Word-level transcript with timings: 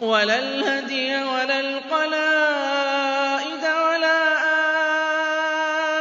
ولا 0.00 0.38
الهدي 0.38 1.16
ولا 1.16 1.60
القلائد 1.60 3.64
ولا 3.64 4.22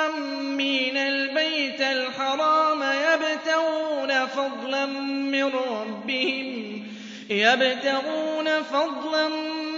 آمين 0.05 0.97
البيت 0.97 1.81
الحرام 1.81 2.83
يبتغون 2.83 4.25
فضلا 4.25 4.85
من 4.85 5.43
ربهم 5.43 6.83
يبتغون 7.29 8.63
فضلا 8.63 9.27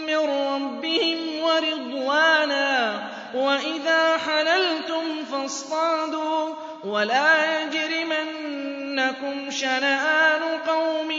من 0.07 0.17
ربهم 0.17 1.17
ورضوانا 1.41 2.99
وإذا 3.33 4.17
حللتم 4.17 5.23
فاصطادوا 5.31 6.55
ولا 6.83 7.61
يجرمنكم 7.61 9.51
شنآن 9.51 10.41
قوم 10.67 11.11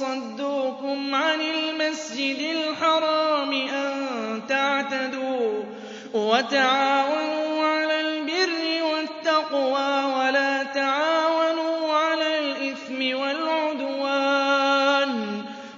صدوكم 0.00 1.14
عن 1.14 1.40
المسجد 1.40 2.38
الحرام 2.38 3.52
أن 3.52 4.42
تعتدوا 4.48 5.62
وتعاونوا 6.14 7.64
على 7.66 8.00
البر 8.00 8.82
والتقوى 8.92 10.04
ولا 10.04 10.62
تعاونوا 10.62 11.92
على 11.92 12.38
الإثم 12.38 13.18
والعدوان. 13.20 15.12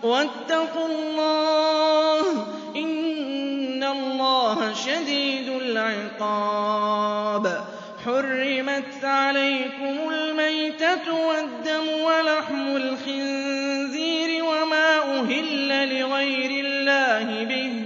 واتقوا 0.02 0.86
الله 0.86 2.46
إن 2.76 3.84
الله 3.84 4.74
شديد 4.74 5.48
العقاب. 5.48 7.44
حرمت 8.04 9.04
عليكم 9.04 10.10
الميتة 10.10 11.06
والدم 11.28 11.88
ولحم 12.04 12.76
الخنزير. 12.76 13.67
أهل 15.20 15.98
لغير 15.98 16.64
الله 16.64 17.44
به 17.44 17.84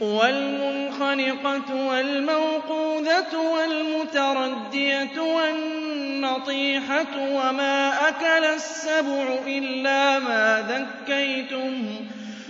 والمنخنقة 0.00 1.74
والموقوذة 1.74 3.36
والمتردية 3.36 5.20
والنطيحة 5.20 7.18
وما 7.18 8.08
أكل 8.08 8.44
السبع 8.44 9.38
إلا 9.46 10.18
ما 10.18 10.64
ذكيتم 10.68 11.86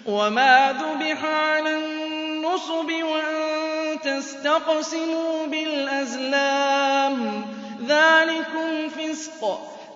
وما 0.07 0.73
ذبح 0.73 1.25
على 1.25 1.77
النصب 1.77 2.91
وأن 3.03 4.01
تستقسموا 4.03 5.47
بالأزلام 5.47 7.45
ذلكم 7.89 8.89
فسق 8.89 9.61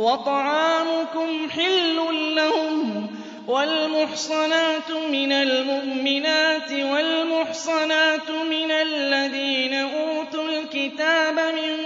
وطعامكم 0.00 1.50
حل 1.50 1.96
لهم 2.34 3.06
والمحصنات 3.46 4.90
من 5.10 5.32
المؤمنات 5.32 6.72
والمحصنات 6.72 8.30
من 8.50 8.70
الذين 8.70 9.74
أوتوا 9.74 10.44
الكتاب 10.44 11.34
من 11.34 11.76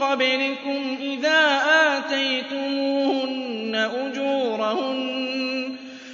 قبلكم 0.00 0.96
إذا 1.00 1.62
آتيتموهن 1.96 3.74
أجورهن 3.74 5.24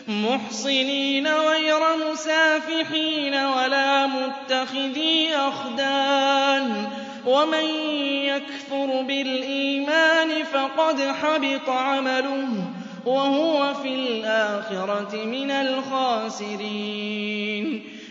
محصنين 0.09 1.29
غير 1.29 1.81
مسافحين 2.11 3.35
ولا 3.35 4.07
متخذي 4.07 5.37
أخدان 5.37 6.89
ومن 7.27 7.67
يكفر 8.71 9.03
بالإيمان 9.03 10.45
فقد 10.45 11.01
حبط 11.01 11.69
عمله 11.69 12.49
وهو 13.07 13.75
في 13.75 13.89
الآخرة 13.89 15.25
من 15.25 15.51
الخاسرين. 15.51 16.85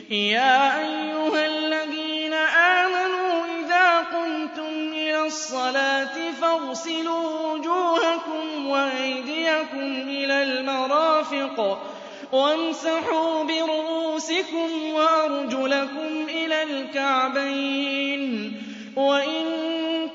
يا 0.09 0.79
أيها 0.79 1.45
الذين 1.45 2.33
آمنوا 2.33 3.45
إذا 3.65 3.99
قمتم 3.99 4.93
إلى 4.93 5.25
الصلاة 5.25 6.31
فاغسلوا 6.41 7.53
وجوهكم 7.53 8.67
وأيديكم 8.67 10.03
إلى 10.07 10.43
المرافق 10.43 11.79
وامسحوا 12.31 13.43
برؤوسكم 13.43 14.69
وأرجلكم 14.93 16.27
إلى 16.29 16.63
الكعبين. 16.63 18.53
وإن 18.95 19.45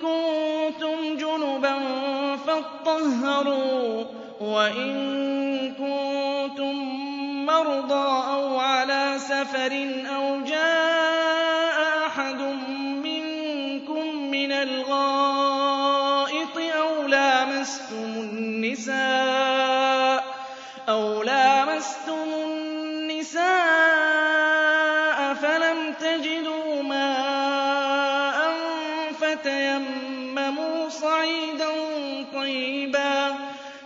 كنتم 0.05 1.17
جنبا 1.17 1.75
فاطهروا 2.47 4.05
وإن 4.41 4.95
كنتم 5.75 6.75
مرضى 7.47 8.09
أو 8.35 8.59
على 8.59 9.15
سفر 9.19 9.73
أو 10.17 10.41
جاء 10.41 12.07
أحد 12.07 12.41
منكم 13.05 14.17
من 14.31 14.53
الغائط 14.53 15.95
أو 16.57 17.07
لامستم 17.07 18.13
النساء 18.33 19.45
أو 20.89 21.23
لامستم 21.23 22.44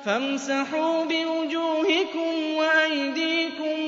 فامسحوا 0.08 1.04
بوجوهكم 1.04 2.54
وأيديكم 2.56 3.80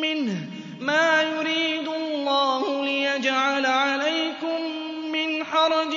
منه 0.00 0.36
ما 0.80 1.22
يريد 1.22 1.88
الله 1.88 2.84
ليجعل 2.84 3.66
عليكم 3.66 4.60
من 5.12 5.44
حرج 5.44 5.94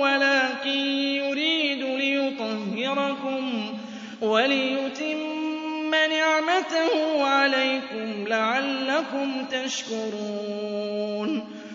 ولكن 0.00 0.78
يريد 1.24 1.82
ليطهركم 1.82 3.74
وليتم 4.22 5.90
نعمته 5.90 7.24
عليكم 7.24 8.28
لعلكم 8.28 9.44
تشكرون 9.50 10.78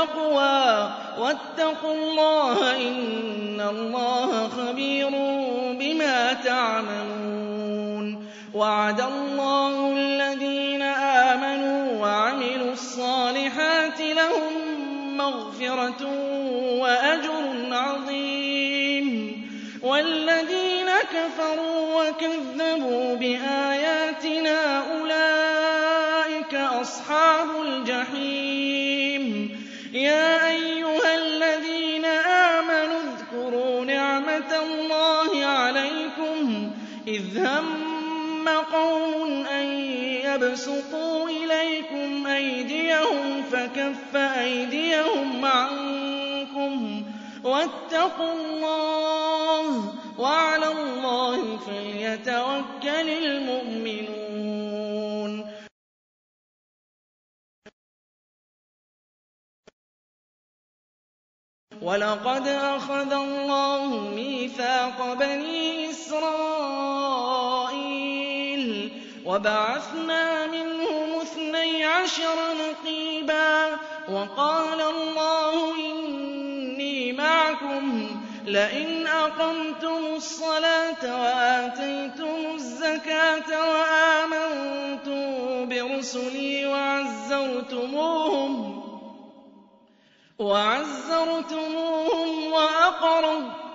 لِلتَّقْوَىٰ 0.00 0.88
ۖ 1.16 1.18
وَاتَّقُوا 1.20 1.94
اللَّهَ 1.94 2.54
ۚ 2.72 2.76
إِنَّ 2.76 3.60
اللَّهَ 3.60 4.48
خَبِيرٌ 4.48 5.08
بِمَا 5.80 6.32
تَعْمَلُونَ 6.32 8.26
وَعَدَ 8.54 9.00
اللَّهُ 9.00 9.92
الَّذِينَ 9.96 10.82
آمَنُوا 10.82 12.00
وَعَمِلُوا 12.02 12.72
الصَّالِحَاتِ 12.72 14.00
لَهُم 14.00 14.52
مَّغْفِرَةٌ 15.16 16.02
وَأَجْرٌ 16.82 17.44
عَظِيمٌ 17.72 19.06
وَالَّذِينَ 19.82 20.88
كَفَرُوا 21.14 22.02
وَكَذَّبُوا 22.02 23.14
بِآيَاتِنَا 23.16 24.60
أُولَٰئِكَ 24.92 26.54
أَصْحَابُ 26.54 27.48
الْجَحِيمِ 27.62 28.29
يَا 29.92 30.50
أَيُّهَا 30.50 31.14
الَّذِينَ 31.14 32.04
آمَنُوا 32.04 33.00
اذْكُرُوا 33.12 33.84
نِعْمَةَ 33.84 34.58
اللَّهِ 34.62 35.44
عَلَيْكُمْ 35.46 36.70
إِذْ 37.08 37.38
هَمَّ 37.38 38.48
قَوْمٌ 38.48 39.46
أَن 39.46 39.66
يَبْسُطُوا 40.24 41.28
إِلَيْكُمْ 41.28 42.26
أَيْدِيَهُمْ 42.26 43.42
فَكَفَّ 43.52 44.16
أَيْدِيَهُمْ 44.16 45.44
عَنكُمْ 45.44 47.02
ۖ 47.02 47.46
وَاتَّقُوا 47.46 48.32
اللَّهَ 48.32 49.80
ۚ 49.80 50.20
وَعَلَى 50.20 50.68
اللَّهِ 50.72 51.58
فَلْيَتَوَكَّلِ 51.66 53.08
الْمُؤْمِنُونَ 53.24 54.29
وَلَقَدْ 61.82 62.48
أَخَذَ 62.48 63.12
اللَّهُ 63.12 63.86
مِيثَاقَ 64.16 65.12
بَنِي 65.14 65.90
إِسْرَائِيلَ 65.90 66.42
وَبَعَثْنَا 69.26 70.46
مِنْهُمُ 70.46 71.20
اثْنَيْ 71.20 71.84
عَشَرَ 71.84 72.36
نَقِيبًا 72.60 73.74
ۖ 73.76 73.78
وَقَالَ 74.10 74.80
اللَّهُ 74.80 75.74
إِنِّي 75.74 77.12
مَعَكُمْ 77.12 78.06
ۖ 78.08 78.10
لَئِنْ 78.48 79.06
أَقَمْتُمُ 79.06 80.06
الصَّلَاةَ 80.16 81.20
وَآتَيْتُمُ 81.22 82.54
الزَّكَاةَ 82.54 83.50
وَآمَنتُم 83.70 85.20
بِرُسُلِي 85.68 86.66
وَعَزَّرْتُمُوهُمْ 86.66 88.10
وَأَقْرَضْتُمُ 90.40 91.76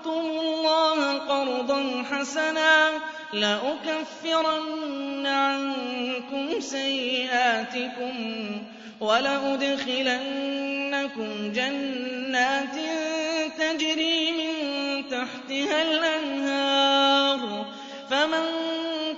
اللَّهَ 0.06 1.18
قَرْضًا 1.18 2.04
حَسَنًا 2.12 2.92
لَّأُكَفِّرَنَّ 3.34 5.26
عَنكُمْ 5.26 6.60
سَيِّئَاتِكُمْ 6.60 8.14
وَلَأُدْخِلَنَّكُمْ 9.00 10.32
جَنَّاتٍ 11.52 12.76
تَجْرِي 13.58 14.32
مِن 14.32 14.54
تَحْتِهَا 15.10 15.82
الْأَنْهَارُ 15.82 17.40
ۚ 17.64 17.66
فَمَن 18.10 18.46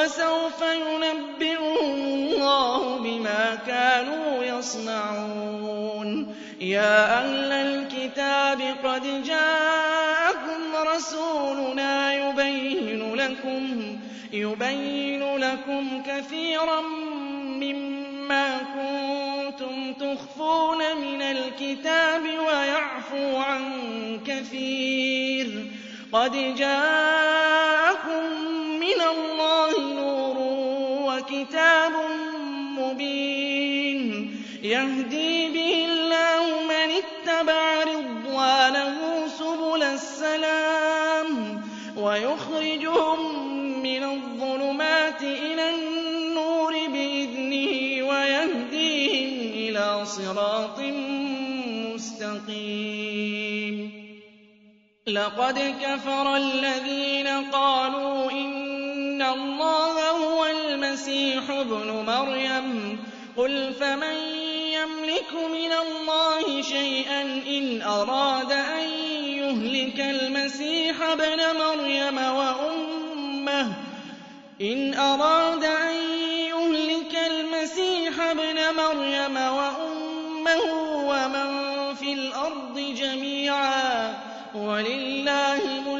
وَسَوْفَ 0.00 0.62
يُنَبِّئُهُمُ 0.62 2.00
اللَّهُ 2.04 2.98
بِمَا 2.98 3.54
كَانُوا 3.66 4.44
يَصْنَعُونَ. 4.44 6.34
يَا 6.60 7.18
أَهْلَ 7.18 7.52
الْكِتَابِ 7.52 8.60
قَدْ 8.84 9.22
جَاءَكُمْ 9.24 10.60
رَسُولُنَا 10.94 12.14
يُبَيِّنُ 14.32 15.36
لَكُمْ 15.38 16.02
كَثِيرًا 16.06 16.80
مِّمَّا 17.60 18.58
كُنتُمْ 18.58 19.92
تُخْفُونَ 19.92 20.78
مِنَ 20.96 21.22
الْكِتَابِ 21.22 22.22
وَيَعْفُو 22.22 23.36
عَن 23.36 23.62
كَثِيرٍ 24.26 25.46
ۚ. 25.46 25.66
قَدْ 26.12 26.54
جَاءَكُم 26.54 27.69
وَكِتَابٌ 31.30 31.92
مُّبِينٌ 32.78 34.00
يَهْدِي 34.62 35.48
بِهِ 35.50 35.84
اللَّهُ 35.84 36.44
مَنِ 36.72 36.90
اتَّبَعَ 37.02 37.82
رِضْوَانَهُ 37.82 39.26
سُبُلَ 39.38 39.82
السَّلَامِ 39.82 41.60
وَيُخْرِجُهُم 41.96 43.20
مِّنَ 43.82 44.02
الظُّلُمَاتِ 44.04 45.22
إِلَى 45.22 45.74
النُّورِ 45.74 46.72
بِإِذْنِهِ 46.72 48.02
وَيَهْدِيهِمْ 48.10 49.30
إِلَىٰ 49.54 50.04
صِرَاطٍ 50.04 50.80
مُّسْتَقِيمٍ. 51.94 53.76
لَّقَدْ 55.06 55.58
كَفَرَ 55.82 56.36
الَّذِينَ 56.36 57.26
قَالُوا 57.52 58.30
إِنَّ 58.30 58.69
اللَّهَ 59.22 60.10
هُوَ 60.10 60.46
الْمَسِيحُ 60.46 61.50
ابْنُ 61.50 62.04
مَرْيَمَ. 62.06 62.98
قُلْ 63.36 63.74
فَمَن 63.80 64.14
يَمْلِكُ 64.72 65.32
مِنَ 65.52 65.72
اللَّهِ 65.72 66.62
شَيْئًا 66.62 67.22
إِنْ 67.46 67.82
أَرَادَ 67.82 68.52
أَن 68.52 68.88
يُهْلِكَ 69.24 70.00
الْمَسِيحَ 70.00 71.02
ابْنَ 71.02 71.40
مَرْيَمَ 71.58 72.16
وَأُمَّهُ. 72.18 73.72
إِنْ 74.60 74.94
أَرَادَ 74.94 75.64
أَن 75.64 75.94
يُهْلِكَ 76.48 77.18
الْمَسِيحَ 77.26 78.20
ابْنَ 78.20 78.74
مَرْيَمَ 78.76 79.36
وَأُمَّهُ 79.36 80.64
وَمَن 80.94 81.50
فِي 81.94 82.12
الْأَرْضِ 82.12 82.78
جَمِيعًا. 82.78 84.14
وَلِلَّهِ 84.54 85.60
مُلْكُ 85.86 85.99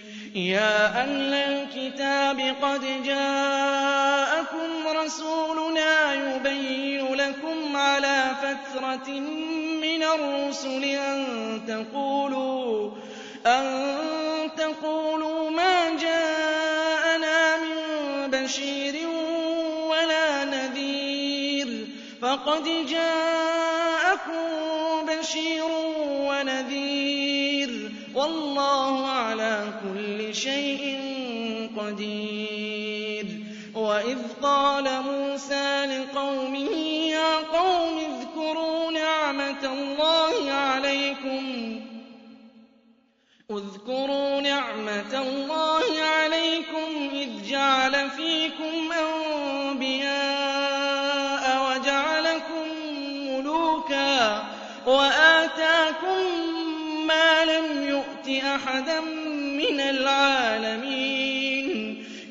يَا 0.35 0.85
أَهْلَ 0.85 1.33
الْكِتَابِ 1.33 2.39
قَدْ 2.61 3.03
جَاءَكُمْ 3.05 4.87
رَسُولُنَا 4.87 6.13
يُبَيِّنُ 6.13 7.15
لَكُمْ 7.15 7.77
عَلَىٰ 7.77 8.35
فَتْرَةٍ 8.41 9.09
مِّنَ 9.83 10.03
الرُّسُلِ 10.03 10.83
أَن 13.45 14.51
تَقُولُوا 14.57 15.49
مَا 15.49 15.89
جَاءَنَا 16.01 17.57
مِن 17.57 17.77
بَشِيرٍ 18.31 19.07
وَلَا 19.91 20.45
نَذِيرٍ 20.45 21.67
ۖ. 21.67 21.87
فَقَدْ 22.21 22.63
جَاءَكُم 22.89 24.45
بَشِيرٌ 25.05 25.63
وَنَذِيرٌ 26.07 27.07
ۗ. 27.07 27.10
وَاللَّهُ 28.15 29.07
عَلَىٰ 29.07 29.73
كُلِّ 29.83 30.35
شَيْءٍ 30.35 30.99
قَدِيرٌ. 31.77 33.25
وَإِذْ 33.75 34.17
قَالَ 34.41 35.01
مُوسَىٰ 35.03 35.85
لِقَوْمِهِ 35.85 36.71
يَا 37.11 37.37
قَوْمِ 37.37 37.97
اذْكُرُوا 37.99 38.91
نِعْمَةَ 38.91 39.63
اللَّهِ 39.63 40.51
عَلَيْكُمْ. 40.51 41.81
أَحَدًا 58.67 58.99
مِّنَ 59.61 59.79
الْعَالَمِينَ 59.81 61.69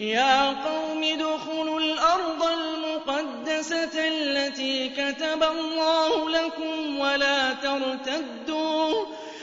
يَا 0.00 0.50
قَوْمِ 0.50 1.02
ادْخُلُوا 1.04 1.80
الْأَرْضَ 1.80 2.42
الْمُقَدَّسَةَ 2.44 4.08
الَّتِي 4.08 4.88
كَتَبَ 4.88 5.42
اللَّهُ 5.42 6.30
لَكُمْ 6.30 6.98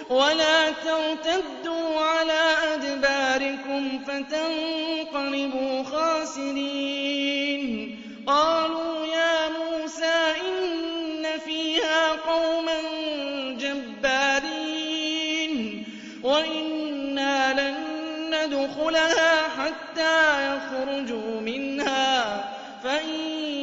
وَلَا 0.10 0.72
تَرْتَدُّوا 0.72 2.01
عَلَىٰ 2.01 2.56
أَدْبَارِكُمْ 2.74 4.00
فَتَنقَلِبُوا 4.08 5.84
خَاسِرِينَ 5.84 7.67
قَالُوا 8.27 8.77
نَّدْخُلَهَا 18.88 19.48
حَتَّىٰ 19.48 20.56
يَخْرُجُوا 20.56 21.41
مِنْهَا 21.41 22.38
ۖ 22.38 22.41
فَإِن 22.84 23.10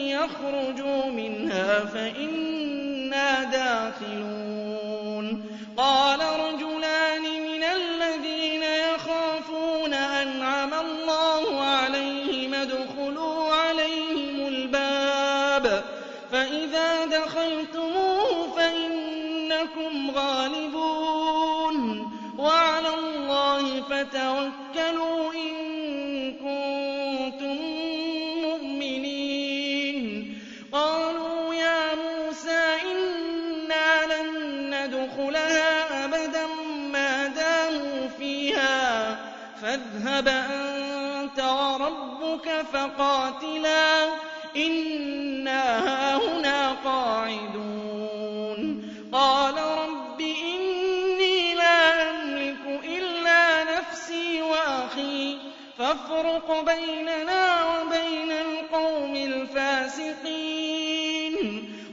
يَخْرُجُوا 0.08 1.06
مِنْهَا 1.06 1.84
فَإِنَّا 1.84 3.44
دَاخِلُونَ. 3.44 5.44
قَالَ 5.76 6.20
رَجُلَانِ 6.20 7.22
مِنَ 7.22 7.62
الَّذِينَ 7.62 8.62
يَخَافُونَ 8.62 9.94
أَنْعَمَ 9.94 10.74
اللَّهُ 10.74 11.60
عَلَيْهِمُ 11.60 12.54
ادْخُلُوا 12.54 13.54
عَلَيْهِمُ 13.54 14.46
الْبَابَ. 14.46 15.84
فَإِذَا 16.32 17.04
دَخَلْتُمُوهُ 17.04 18.56
فَإِنَّكُمْ 18.56 20.10
غَالِبُونَ. 20.10 22.10
وَعَلَى 22.38 22.88
اللَّهِ 22.88 23.80
فَتَوَكَّلُوا 23.80 24.63
إِن 24.90 26.32
كُنتُم 26.32 27.56
مُّؤْمِنِينَ 28.44 30.04
قَالُوا 30.72 31.54
يَا 31.54 31.94
مُوسَىٰ 31.94 32.76
إِنَّا 32.92 34.06
لَن 34.12 34.28
نَّدْخُلَهَا 34.70 36.04
أَبَدًا 36.04 36.46
مَّا 36.92 37.26
دَامُوا 37.26 38.08
فِيهَا 38.18 39.16
فَاذْهَبْ 39.62 40.28
أَنتَ 40.28 41.40
وَرَبُّكَ 41.40 42.48
فَقَاتِلَا 42.72 44.04
إِنَّا 44.56 45.62
هَاهُنَا 45.88 46.72
قَاعِدُونَ 46.84 48.60
قَالَ 49.12 49.63
فَافْرُقْ 55.94 56.60
بَيْنَنَا 56.60 57.64
وَبَيْنَ 57.64 58.32
الْقَوْمِ 58.32 59.16
الْفَاسِقِينَ. 59.16 61.34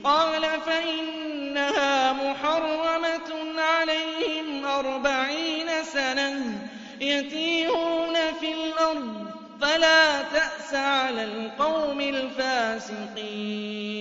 قَالَ 0.04 0.42
فَإِنَّهَا 0.42 2.14
مُحَرَّمَةٌ 2.14 3.62
عَلَيْهِمْ 3.62 4.66
أَرْبَعِينَ 4.66 5.84
سَنَةً 5.84 6.70
يَتِيهُونَ 7.02 8.16
فِي 8.40 8.54
الْأَرْضِ 8.54 9.26
ۚ 9.26 9.28
فَلَا 9.62 10.22
تَأْسَ 10.22 10.74
عَلَى 10.74 11.24
الْقَوْمِ 11.24 12.02
الْفَاسِقِينَ. 12.02 14.01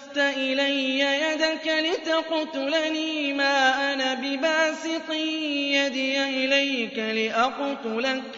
إِلَيَّ 0.17 0.99
يَدَكَ 0.99 1.67
لِتَقْتُلَنِي 1.67 3.33
مَا 3.33 3.93
أَنَا 3.93 4.13
بِبَاسِطٍ 4.13 5.09
يَدِيَ 5.09 6.23
إِلَيْكَ 6.23 6.99
لِأَقْتُلَكَ 6.99 8.23
ۖ. 8.33 8.37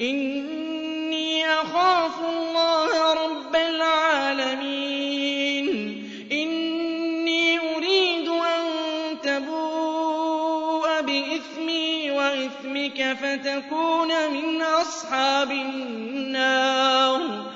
إِنِّي 0.00 1.46
أَخَافُ 1.46 2.20
اللَّهَ 2.20 3.14
رَبَّ 3.14 3.56
الْعَالَمِينَ. 3.56 5.66
إِنِّي 6.32 7.58
أُرِيدُ 7.58 8.28
أَن 8.28 8.66
بإثمي 11.00 12.10
وإثمك 12.10 13.16
فتكون 13.22 14.32
من 14.32 14.62
أصحاب 14.62 15.50
النار. 15.50 17.55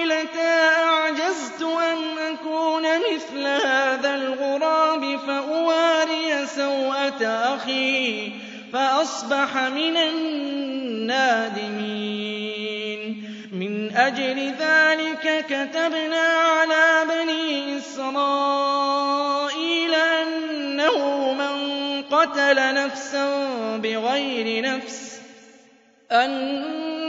مثل 2.97 3.47
هذا 3.47 4.15
الغراب 4.15 5.19
فأواري 5.27 6.47
سوءة 6.47 7.25
أخي 7.25 8.31
فأصبح 8.73 9.57
من 9.57 9.97
النادمين. 9.97 11.71
من 13.51 13.95
أجل 13.95 14.53
ذلك 14.59 15.45
كتبنا 15.45 16.27
على 16.27 17.05
بني 17.09 17.77
إسرائيل 17.77 19.11
أنه 19.95 21.33
من 21.33 21.57
قتل 22.11 22.73
نفسا 22.73 23.27
بغير 23.77 24.63
نفس 24.63 25.21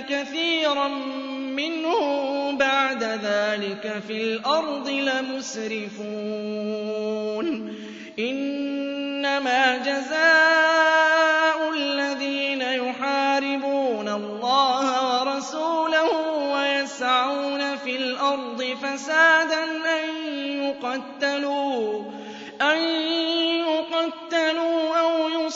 كثيرا 0.00 0.88
منهم 1.58 2.58
بعد 2.58 3.02
ذلك 3.02 4.02
في 4.06 4.22
الأرض 4.22 4.88
لمسرفون. 4.88 6.16
إنما 8.18 9.76
جزاء 9.76 11.70
الذين 11.72 12.62
يحاربون 12.62 14.08
الله 14.08 15.20
ورسوله 15.20 16.10
ويسعون 16.52 17.76
في 17.76 17.96
الأرض 17.96 18.62
فسادا 18.82 19.64
أن 19.64 20.08
يقتلوا 20.62 22.02
أن 22.62 22.78
يقتلوا 23.68 24.75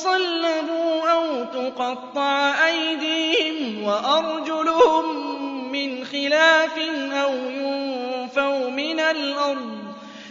يصلبوا 0.01 1.11
أو 1.11 1.45
تقطع 1.45 2.67
أيديهم 2.67 3.83
وأرجلهم 3.83 5.33
من 5.73 6.05
خلاف 6.05 6.79
أو 7.13 7.33
ينفوا 7.35 8.71
من 8.71 9.01
الأرض 9.01 9.79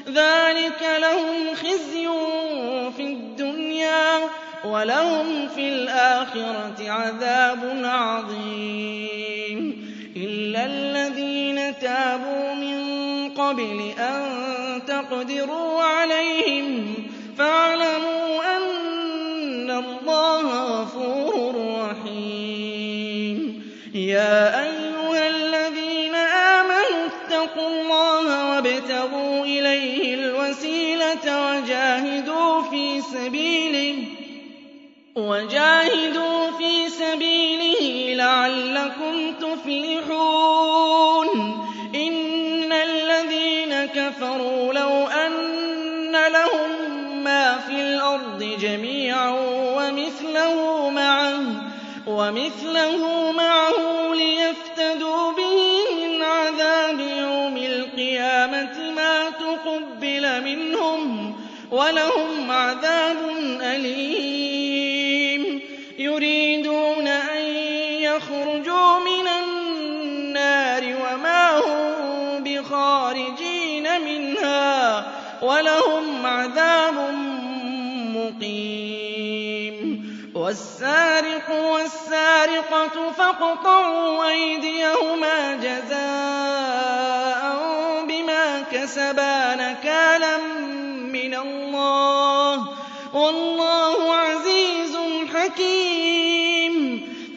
ذلك 0.08 0.98
لهم 1.02 1.56
خزي 1.56 2.08
في 2.98 3.04
الدنيا 3.04 4.20
ولهم 4.66 5.48
في 5.48 5.70
الآخرة 5.70 6.92
عذاب 6.92 7.82
عظيم 7.84 9.60
إلا 10.16 10.66
الذين 10.66 11.80
تابوا 11.80 12.54
من 12.54 12.80
قبل 13.30 13.94
أن 14.00 14.26
تقدروا 14.88 15.82
عليهم 15.82 16.94
فاعلموا 17.38 18.19
يا 24.10 24.64
أيها 24.64 25.28
الذين 25.28 26.16
آمنوا 26.16 27.06
اتقوا 27.06 27.68
الله 27.68 28.50
وابتغوا 28.52 29.46
إليه 29.46 30.14
الوسيلة 30.14 31.26
وجاهدوا 35.18 36.52
في 36.58 36.90
سبيله 36.90 38.16
لعلكم 38.16 39.34
تفلحون 39.42 41.28
إن 41.96 42.72
الذين 42.72 43.86
كفروا 43.86 44.74
لو 44.74 45.08
أن 45.08 46.12
لهم 46.12 46.70
ما 47.24 47.58
في 47.58 47.74
الأرض 47.82 48.58
جميعا 48.60 49.30
ومثله 49.78 50.90
معه 50.90 51.59
ومثله 52.08 53.32
معه 53.32 54.14
ليفتدوا 54.14 55.32
به 55.32 55.84
من 55.96 56.24
عذاب 56.24 57.00
يوم 57.00 57.58
القيامة 57.58 58.92
ما 58.96 59.30
تقبل 59.30 60.44
منهم 60.44 61.36
ولهم 61.72 62.52
عذاب 62.52 63.18
أليم. 63.62 65.00
يريدون 66.00 67.08
أن 67.08 67.46
يخرجوا 68.02 69.00
من 69.00 69.28
النار 69.28 70.84
وما 70.84 71.58
هم 71.58 72.44
بخارجين 72.44 74.02
منها 74.02 75.06
ولهم 75.42 76.19
والسارق 80.50 81.50
والسارقة 81.50 83.12
فاقطعوا 83.18 84.30
أيديهما 84.30 85.56
جزاء 85.56 87.44
بما 88.08 88.62
كسبا 88.72 89.56
نكالا 89.56 90.38
من 91.14 91.34
الله. 91.36 92.68
والله 93.14 94.16
عزيز 94.16 94.98
حكيم. 95.34 96.76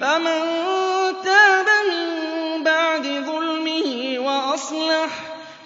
فمن 0.00 0.42
تاب 1.24 1.66
من 1.88 2.64
بعد 2.64 3.02
ظلمه 3.02 4.18
وأصلح 4.18 5.10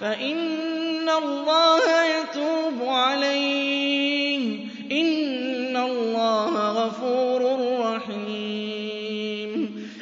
فإن 0.01 1.09
الله 1.09 2.05
يتوب 2.05 2.89
عليه. 2.89 4.67
إن 4.93 5.77
الله 5.77 6.71
غفور 6.71 7.36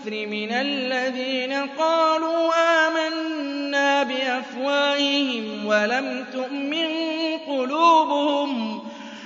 الكفر 0.00 0.26
من 0.26 0.52
الذين 0.52 1.52
قالوا 1.52 2.50
آمنا 2.86 4.02
بأفواههم 4.02 5.66
ولم 5.66 6.26
تؤمن 6.32 6.88
قلوبهم 7.46 8.82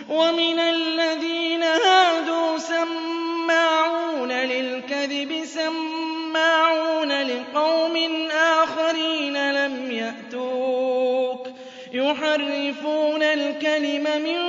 ومن 0.09 0.59
الذين 0.59 1.63
هادوا 1.63 2.59
سماعون 2.59 4.33
للكذب 4.33 5.45
سماعون 5.45 7.13
لقوم 7.23 7.97
آخرين 8.33 9.53
لم 9.53 9.91
يأتوك 9.91 11.49
يُحَرِّفُونَ 11.93 13.23
الْكَلِمَ 13.23 14.03
مِن 14.03 14.41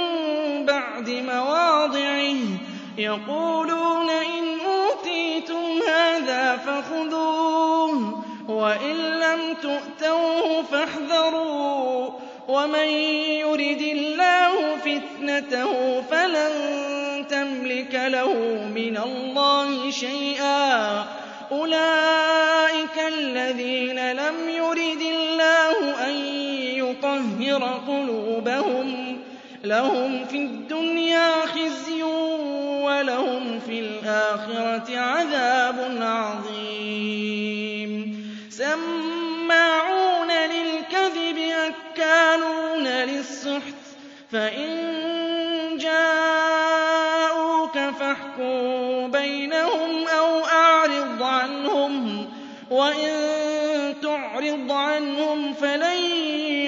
بَعْدِ 0.65 1.09
مَوَاضِعِهِ 1.09 2.35
يَقُولُونَ 2.97 4.09
إِنْ 4.09 4.54
هَٰذَا 5.95 6.57
فَخُذُوهُ 6.57 8.23
وَإِن 8.47 8.95
لَّمْ 8.95 9.39
تُؤْتَوْهُ 9.61 10.61
فَاحْذَرُوا 10.71 12.09
ۚ 12.09 12.13
وَمَن 12.47 12.87
يُرِدِ 13.45 13.81
اللَّهُ 13.81 14.75
فِتْنَتَهُ 14.75 16.01
فَلَن 16.01 16.53
تَمْلِكَ 17.29 17.93
لَهُ 17.95 18.33
مِنَ 18.75 18.97
اللَّهِ 18.97 19.91
شَيْئًا 19.91 21.01
ۚ. 21.03 21.05
أُولَٰئِكَ 21.51 22.97
الَّذِينَ 23.07 24.11
لَمْ 24.11 24.35
يُرِدِ 24.49 25.01
اللَّهُ 25.01 26.05
أَن 26.07 26.15
يُطَهِّرَ 26.83 27.63
قُلُوبَهُمْ 27.87 29.17
ۚ 29.17 29.19
لَهُمْ 29.65 30.25
فِي 30.25 30.37
الدُّنْيَا 30.37 31.31
خِزْيٌ 31.45 32.03
وَلَهُمْ 33.05 33.59
فِي 33.59 33.79
الْآخِرَةِ 33.79 34.97
عَذَابٌ 34.97 35.97
عَظِيمٌ. 36.01 37.91
سَمَّاعُونَ 38.49 40.27
لِلْكَذِبِ 40.31 41.37
أَكَّالُونَ 41.37 42.87
لِلسُّحْتِ 42.87 43.81
فَإِن 44.31 44.67
جَاءُوكَ 45.77 47.77
فَاحْكُم 47.99 49.11
بَيْنَهُمْ 49.11 50.07
أَوْ 50.07 50.45
أَعْرِضْ 50.45 51.23
عَنْهُمْ 51.23 52.25
ۖ 52.25 52.27
وَإِن 52.73 53.13
تُعْرِضْ 54.01 54.71
عَنْهُمْ 54.71 55.53
فَلَن 55.53 55.97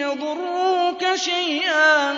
يَضُرُّوكَ 0.06 1.15
شَيْئًا 1.15 2.13
ۖ. 2.13 2.17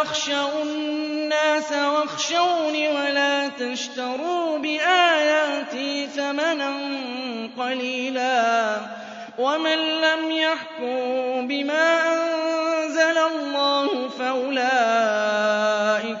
فَلَا 0.00 0.08
تَخْشَوُا 0.12 0.62
النَّاسَ 0.62 1.72
وَاخْشَوْنِ 1.72 2.74
وَلَا 2.88 3.48
تَشْتَرُوا 3.48 4.58
بِآيَاتِي 4.58 6.06
ثَمَنًا 6.06 6.72
قَلِيلًا 7.58 8.76
ۚ 8.78 8.80
وَمَن 9.38 9.78
لَّمْ 9.78 10.30
يَحْكُم 10.30 11.48
بِمَا 11.48 12.00
أَنزَلَ 12.12 13.18
اللَّهُ 13.18 14.08
فَأُولَٰئِكَ 14.08 14.66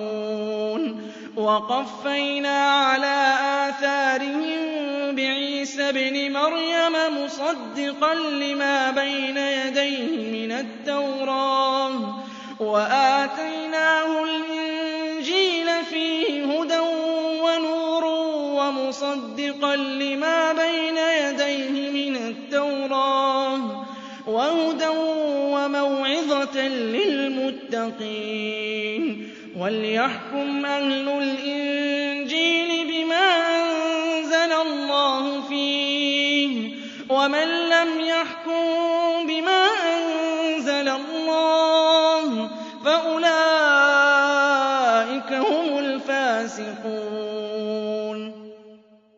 وَقَفَّيْنَا 1.41 2.57
عَلَىٰ 2.69 3.35
آثَارِهِم 3.69 5.15
بِعِيسَى 5.15 5.89
ابْنِ 5.89 6.31
مَرْيَمَ 6.33 6.95
مُصَدِّقًا 7.23 8.13
لِّمَا 8.13 8.91
بَيْنَ 8.91 9.37
يَدَيْهِ 9.37 10.17
مِنَ 10.45 10.51
التَّوْرَاةِ 10.51 11.91
وَآتَيْنَاهُ 12.59 14.23
الْإِنجِيلَ 14.23 15.67
فِيهِ 15.89 16.45
هُدًى 16.45 16.79
وَنُورٌ 17.45 18.05
وَمُصَدِّقًا 18.59 19.75
لِّمَا 19.75 20.53
بَيْنَ 20.53 20.97
يَدَيْهِ 20.97 21.89
مِنَ 21.89 22.15
التَّوْرَاةِ 22.15 23.85
وَهُدًى 24.27 24.87
وَمَوْعِظَةً 25.55 26.67
لِّلْمُتَّقِينَ. 27.75 28.11
وَلْيَحْكُمْ 29.57 30.65
أَهْلُ 30.65 31.09
الْإِنجِيلِ 31.09 32.87
بِمَا 32.87 33.27
أَنزَلَ 33.59 34.51
اللَّهُ 34.61 35.41
فِيهِ 35.41 36.69
ۚ 36.69 36.71
وَمَن 37.11 37.47
لَّمْ 37.69 37.99
يَحْكُم 37.99 38.63
بِمَا 39.27 39.65
أَنزَلَ 39.67 40.89
اللَّهُ 40.89 42.49
فَأُولَٰئِكَ 42.85 43.31
هُمُ 45.33 45.77
الْفَاسِقُونَ 45.79 46.91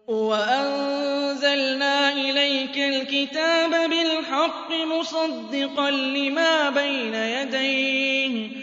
وَأَنزَلْنَا 0.08 2.12
إِلَيْكَ 2.14 2.78
الْكِتَابَ 2.78 3.70
بِالْحَقِّ 3.90 4.72
مُصَدِّقًا 4.72 5.92
لِّمَا 5.92 6.70
بَيْنَ 6.70 7.14
يَدَيْهِ 7.16 8.63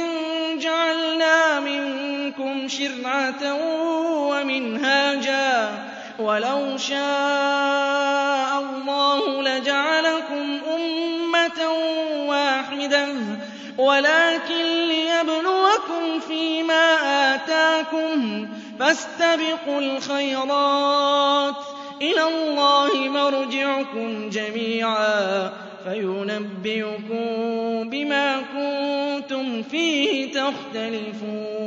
مِنكُمْ 1.65 2.67
شِرْعَةً 2.67 3.43
وَمِنْهَاجًا 4.29 5.69
ۚ 5.71 6.21
وَلَوْ 6.21 6.77
شَاءَ 6.77 8.59
اللَّهُ 8.59 9.43
لَجَعَلَكُمْ 9.43 10.59
أُمَّةً 10.75 11.61
وَاحِدَةً 12.29 13.07
وَلَٰكِن 13.77 14.65
لِّيَبْلُوَكُمْ 14.87 16.19
فِي 16.27 16.63
مَا 16.63 16.87
آتَاكُمْ 17.35 18.45
ۖ 18.45 18.49
فَاسْتَبِقُوا 18.79 19.79
الْخَيْرَاتِ 19.79 21.55
ۚ 21.55 21.65
إِلَى 22.01 22.23
اللَّهِ 22.23 22.93
مَرْجِعُكُمْ 23.09 24.29
جَمِيعًا 24.29 25.51
فَيُنَبِّئُكُم 25.85 27.25
بِمَا 27.89 28.41
كُنتُمْ 28.53 29.63
فِيهِ 29.63 30.31
تَخْتَلِفُونَ 30.33 31.61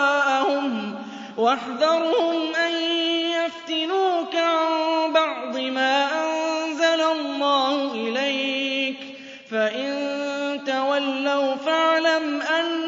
وَاحْذَرْهُمْ 1.37 2.55
أَن 2.67 2.73
يَفْتِنُوكَ 3.37 4.35
عَن 4.35 5.13
بَعْضِ 5.13 5.59
مَا 5.59 6.05
أَنزَلَ 6.05 7.01
اللَّهُ 7.01 7.93
إِلَيْكَ 7.95 8.97
ۖ 9.01 9.03
فَإِن 9.51 9.91
تَوَلَّوْا 10.67 11.55
فَاعْلَمْ 11.55 12.41
أَنَّمَا 12.43 12.86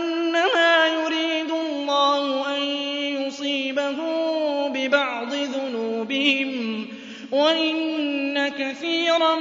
يُصِيبَهُم 3.88 4.72
بِبَعْضِ 4.72 5.34
ذُنُوبِهِمْ 5.34 6.84
ۗ 6.84 6.88
وَإِنَّ 7.34 8.48
كَثِيرًا 8.48 9.34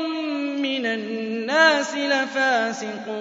مِّنَ 0.59 0.85
النَّاسِ 0.85 1.95
لَفَاسِقُونَ. 1.95 3.17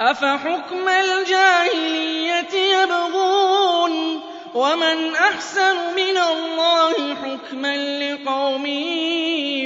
أَفَحُكْمَ 0.00 0.88
الْجَاهِلِيَّةِ 0.88 2.54
يَبْغُونَ 2.54 4.20
وَمَنْ 4.54 5.14
أَحْسَنُ 5.14 5.76
مِنَ 5.96 6.16
اللَّهِ 6.16 7.14
حُكْمًا 7.14 7.76
لِّقَوْمٍ 7.76 8.66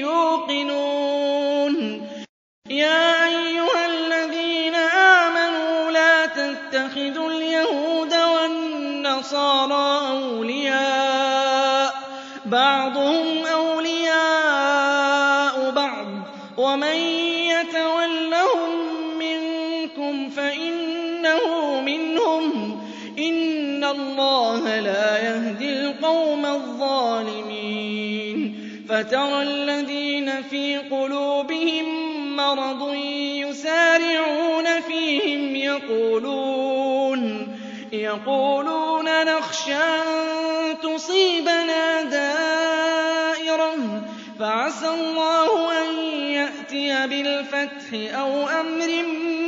يُوقِنُونَ. 0.04 1.74
يَا 2.70 3.24
أَيُّهَا 3.26 3.43
لَا 24.84 25.18
يَهْدِي 25.18 25.68
الْقَوْمَ 25.72 26.46
الظَّالِمِينَ 26.46 28.40
فَتَرَى 28.88 29.42
الَّذِينَ 29.42 30.42
فِي 30.42 30.76
قُلُوبِهِم 30.78 31.86
مَّرَضٌ 32.36 32.94
يُسَارِعُونَ 33.44 34.80
فِيهِمْ 34.80 35.56
يَقُولُونَ 37.92 39.24
نَخْشَىٰ 39.24 39.72
أَن 39.72 40.80
تُصِيبَنَا 40.82 42.02
دَائِرَةٌ 42.02 43.74
ۚ 43.76 44.02
فَعَسَى 44.38 44.88
اللَّهُ 44.88 45.72
أَن 45.82 45.88
يَأْتِيَ 46.38 47.06
بِالْفَتْحِ 47.06 47.88
أَوْ 48.18 48.48
أَمْرٍ 48.48 48.88
مِّنْ 48.88 49.43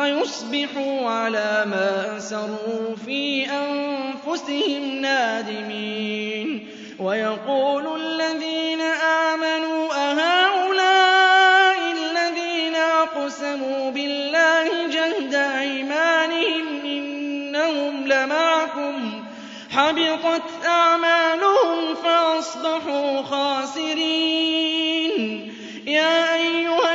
فَيُصْبِحُوا 0.00 1.10
عَلَىٰ 1.10 1.64
مَا 1.70 2.16
أَسَرُّوا 2.16 2.96
فِي 3.06 3.46
أَنفُسِهِمْ 3.50 5.00
نَادِمِينَ. 5.00 6.68
وَيَقُولُ 6.98 8.00
الَّذِينَ 8.00 8.80
آمَنُوا 8.80 9.88
أَهَٰؤُلَاءِ 9.94 11.78
الَّذِينَ 11.92 12.74
أَقْسَمُوا 12.74 13.90
بِاللَّهِ 13.90 14.88
جَهْدَ 14.88 15.34
أَيْمَانِهِمْ 15.34 16.80
إِنَّهُمْ 16.84 18.06
لَمَعَكُمْ 18.06 19.10
ۚ. 19.10 19.24
حَبِطَتْ 19.72 20.66
أَعْمَالُهُمْ 20.66 21.94
فَأَصْبَحُوا 21.94 23.22
خَاسِرِينَ. 23.22 24.30
يَا 25.86 26.34
أَيُّهَا 26.34 26.89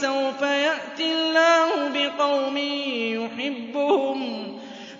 دِينِهِ 0.00 0.30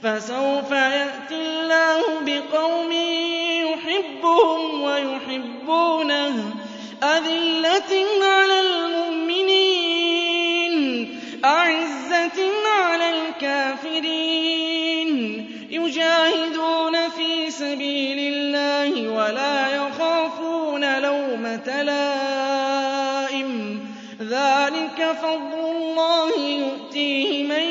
فَسَوْفَ 0.03 0.71
يَأْتِي 0.73 1.35
اللَّهُ 1.35 2.03
بِقَوْمٍ 2.27 2.93
يُحِبُّهُمْ 3.69 4.83
وَيُحِبُّونَهُ 4.83 6.55
أَذِلَّةٍ 7.03 7.93
عَلَى 8.25 8.61
الْمُؤْمِنِينَ 8.61 10.75
أَعِزَّةٍ 11.45 12.39
عَلَى 12.67 13.11
الْكَافِرِينَ. 13.11 15.11
يُجَاهِدُونَ 15.71 17.09
فِي 17.09 17.51
سَبِيلِ 17.51 18.19
اللَّهِ 18.35 19.09
وَلَا 19.09 19.69
فَضْلُ 25.12 25.61
اللَّهِ 25.77 26.33
يُؤْتِيهِ 26.38 27.44
مَن 27.44 27.66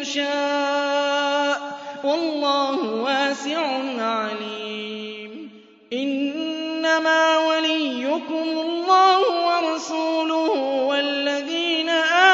يَشَاءُ 0.00 1.56
ۚ 1.58 2.04
وَاللَّهُ 2.04 3.02
وَاسِعٌ 3.02 3.60
عَلِيمٌ. 3.98 5.50
إِنَّمَا 5.92 7.38
وَلِيُّكُمُ 7.38 8.48
اللَّهُ 8.66 9.20
وَرَسُولُهُ 9.46 10.50
وَالَّذِينَ 10.86 11.88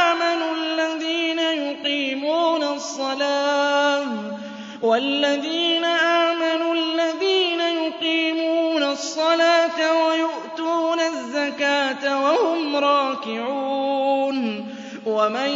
آمَنُوا 0.05 0.53
الَّذِينَ 0.55 1.39
يُقِيمُونَ 7.79 8.83
الصَّلَاةَ 8.83 9.79
وَيُؤْتُونَ 10.07 11.01
الزَّكَاةَ 11.01 12.05
وَهُمْ 12.25 12.77
رَاكِعُونَ. 12.77 13.72
وَمَن 15.23 15.51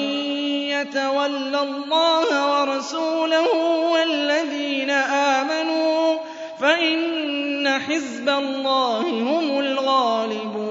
يَتَوَلَّ 0.70 1.54
اللَّهَ 1.56 2.28
وَرَسُولَهُ 2.60 3.50
وَالَّذِينَ 3.92 4.90
آمَنُوا 4.90 6.18
فَإِنَّ 6.60 7.78
حِزْبَ 7.78 8.28
اللَّهِ 8.28 9.00
هُمُ 9.00 9.58
الْغَالِبُونَ. 9.60 10.66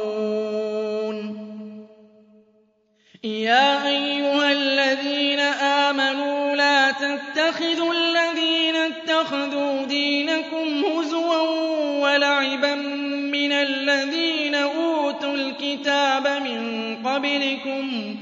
يَا 3.23 3.87
أَيُّهَا 3.87 4.51
الَّذِينَ 4.51 5.39
آمَنُوا 5.39 6.55
لَا 6.55 6.91
تَتَّخِذُوا 6.91 7.93
الَّذِينَ 7.93 8.75
اتَّخَذُوا 8.75 9.83
دِينَكُمْ 9.85 10.85
هُزُوًا 10.85 11.41
وَلَعِبًا 11.99 12.75
مِّنَ 13.35 13.51
الَّذِينَ 13.51 14.55
أُوتُوا 14.55 15.33
الْكِتَابَ 15.35 16.27
مِن 16.27 16.97
قَبْلِكُمْ 17.05 18.15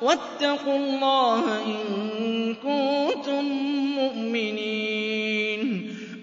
وَاتَّقُوا 0.02 0.76
اللَّهَ 0.76 1.44
إِن 1.66 2.54
كُنتُم 2.54 3.44
مُّؤْمِنِينَ. 3.98 5.62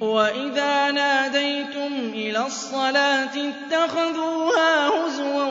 وَإِذَا 0.01 0.91
نَادَيْتُمْ 0.91 1.93
إِلَى 2.13 2.45
الصَّلَاةِ 2.45 3.51
اتَّخَذُوهَا 3.51 4.87
هُزُوًا 4.87 5.45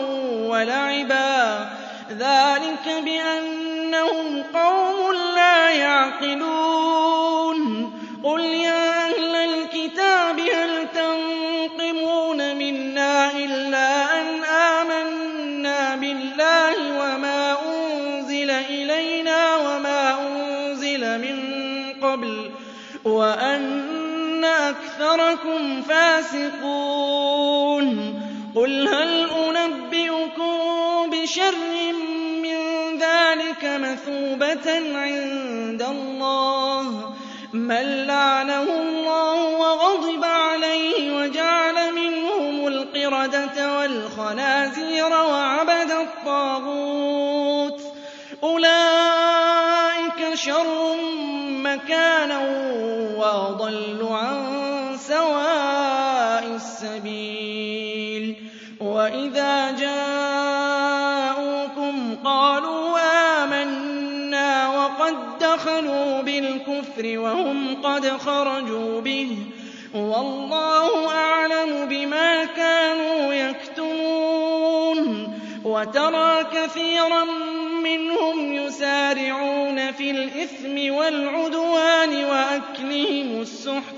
وَلَعِبًا 0.48 1.64
ۚ. 1.64 1.68
ذَٰلِكَ 2.12 2.86
بِأَنَّهُمْ 3.04 4.42
قَوْمٌ 4.54 5.12
لَّا 5.34 5.70
يَعْقِلُونَ. 5.70 7.58
قُلْ 8.24 8.40
يَا 8.40 8.87
أَكْثَرَكُمْ 25.08 25.82
فَاسِقُونَ. 25.82 27.08
قُلْ 28.56 28.88
هَلْ 28.88 29.30
أُنَبِّئُكُم 29.30 30.54
بِشَرٍّ 31.10 31.92
مِّن 32.42 32.56
ذَٰلِكَ 32.98 33.64
مَثُوبَةً 33.64 34.96
عِندَ 34.98 35.82
اللَّهِ 35.82 36.82
ۚ؟ 36.82 36.94
مَن 37.54 38.06
لَّعَنَهُ 38.06 38.62
اللَّهُ 38.62 39.58
وَغَضِبَ 39.58 40.24
عَلَيْهِ 40.24 41.16
وَجَعَلَ 41.16 41.92
مِنْهُمُ 41.94 42.66
الْقِرَدَةَ 42.66 43.78
وَالْخَنَازِيرَ 43.78 45.10
وَعَبَدَ 45.12 45.90
الطَّاغُوتَ. 45.90 47.80
شَرٌّ 50.34 50.96
مَّكَانًا 51.50 52.38
وَأَضَلُّ 53.18 54.08
عَن 54.10 54.57
سَوَاءِ 55.08 56.44
السَّبِيلِ 56.54 58.36
وَإِذَا 58.80 59.70
جَاءُوكُمْ 59.80 61.14
قَالُوا 62.24 62.98
آمَنَّا 63.44 64.68
وَقَد 64.68 65.14
دَّخَلُوا 65.40 66.20
بِالْكُفْرِ 66.22 67.18
وَهُمْ 67.18 67.82
قَدْ 67.82 68.06
خَرَجُوا 68.08 69.00
بِهِ 69.00 69.36
ۚ 69.36 69.38
وَاللَّهُ 69.96 71.12
أَعْلَمُ 71.14 71.86
بِمَا 71.88 72.44
كَانُوا 72.44 73.34
يَكْتُمُونَ 73.34 74.98
وَتَرَىٰ 75.64 76.44
كَثِيرًا 76.52 77.24
مِّنْهُمْ 77.84 78.52
يُسَارِعُونَ 78.52 79.92
فِي 79.92 80.10
الْإِثْمِ 80.10 80.94
وَالْعُدْوَانِ 80.94 82.24
وَأَكْلِهِمُ 82.24 83.40
السُّحْتَ 83.40 83.94
ۚ 83.94 83.97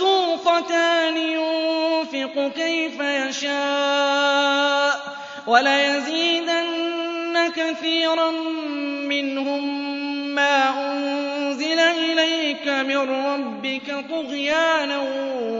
مَبْسُوطَتَانِ 0.00 1.16
يُنفِقُ 1.16 2.48
كَيْفَ 2.56 3.00
يَشَاءُ 3.00 4.90
ۚ 4.96 4.98
وَلَيَزِيدَنَّ 5.48 7.38
كَثِيرًا 7.56 8.30
مِّنْهُم 9.10 9.64
مَّا 10.34 10.90
أُنزِلَ 10.92 11.78
إِلَيْكَ 11.80 12.68
مِن 12.68 12.96
رَّبِّكَ 13.26 14.04
طُغْيَانًا 14.10 14.98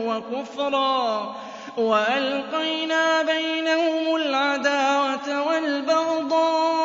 وَكُفْرًا 0.07 1.35
وَأَلْقَيْنَا 1.77 3.21
بَيْنَهُمُ 3.21 4.15
الْعَدَاوَةَ 4.15 5.43
وَالْبَغْضَاءَ 5.47 6.76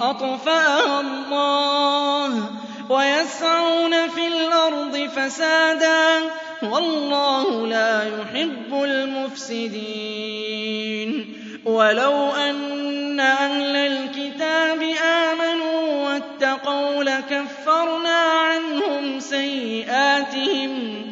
أَطْفَأَهَا 0.00 1.00
اللَّهُ 1.00 2.40
ۚ 2.40 2.42
وَيَسْعَوْنَ 2.90 4.08
فِي 4.08 4.26
الْأَرْضِ 4.26 4.96
فَسَادًا 5.16 6.20
ۚ 6.20 6.24
وَاللَّهُ 6.62 7.66
لَا 7.66 8.04
يُحِبُّ 8.18 8.82
الْمُفْسِدِينَ. 8.84 9.92
وَلَوْ 11.64 12.30
أَنَّ 12.30 13.20
أَهْلَ 13.20 13.76
الْكِتَابِ 13.76 14.82
آمَنُوا 15.04 16.08
وَاتَّقَوْا 16.08 17.04
لَكَفَّرْنَا 17.04 18.18
عَنْهُمْ 18.18 19.20
سَيِّئَاتِهِمْ 19.20 21.11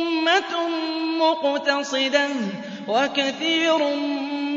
مُّقْتَصِدَةٌ 1.19 2.27
ۖ 2.27 2.31
وَكَثِيرٌ 2.87 3.95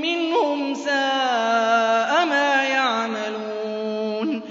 مِّنْهُمْ 0.04 0.74
سَاءَ 0.74 2.26
مَا 2.26 2.64
يَعْمَلُونَ. 2.68 4.42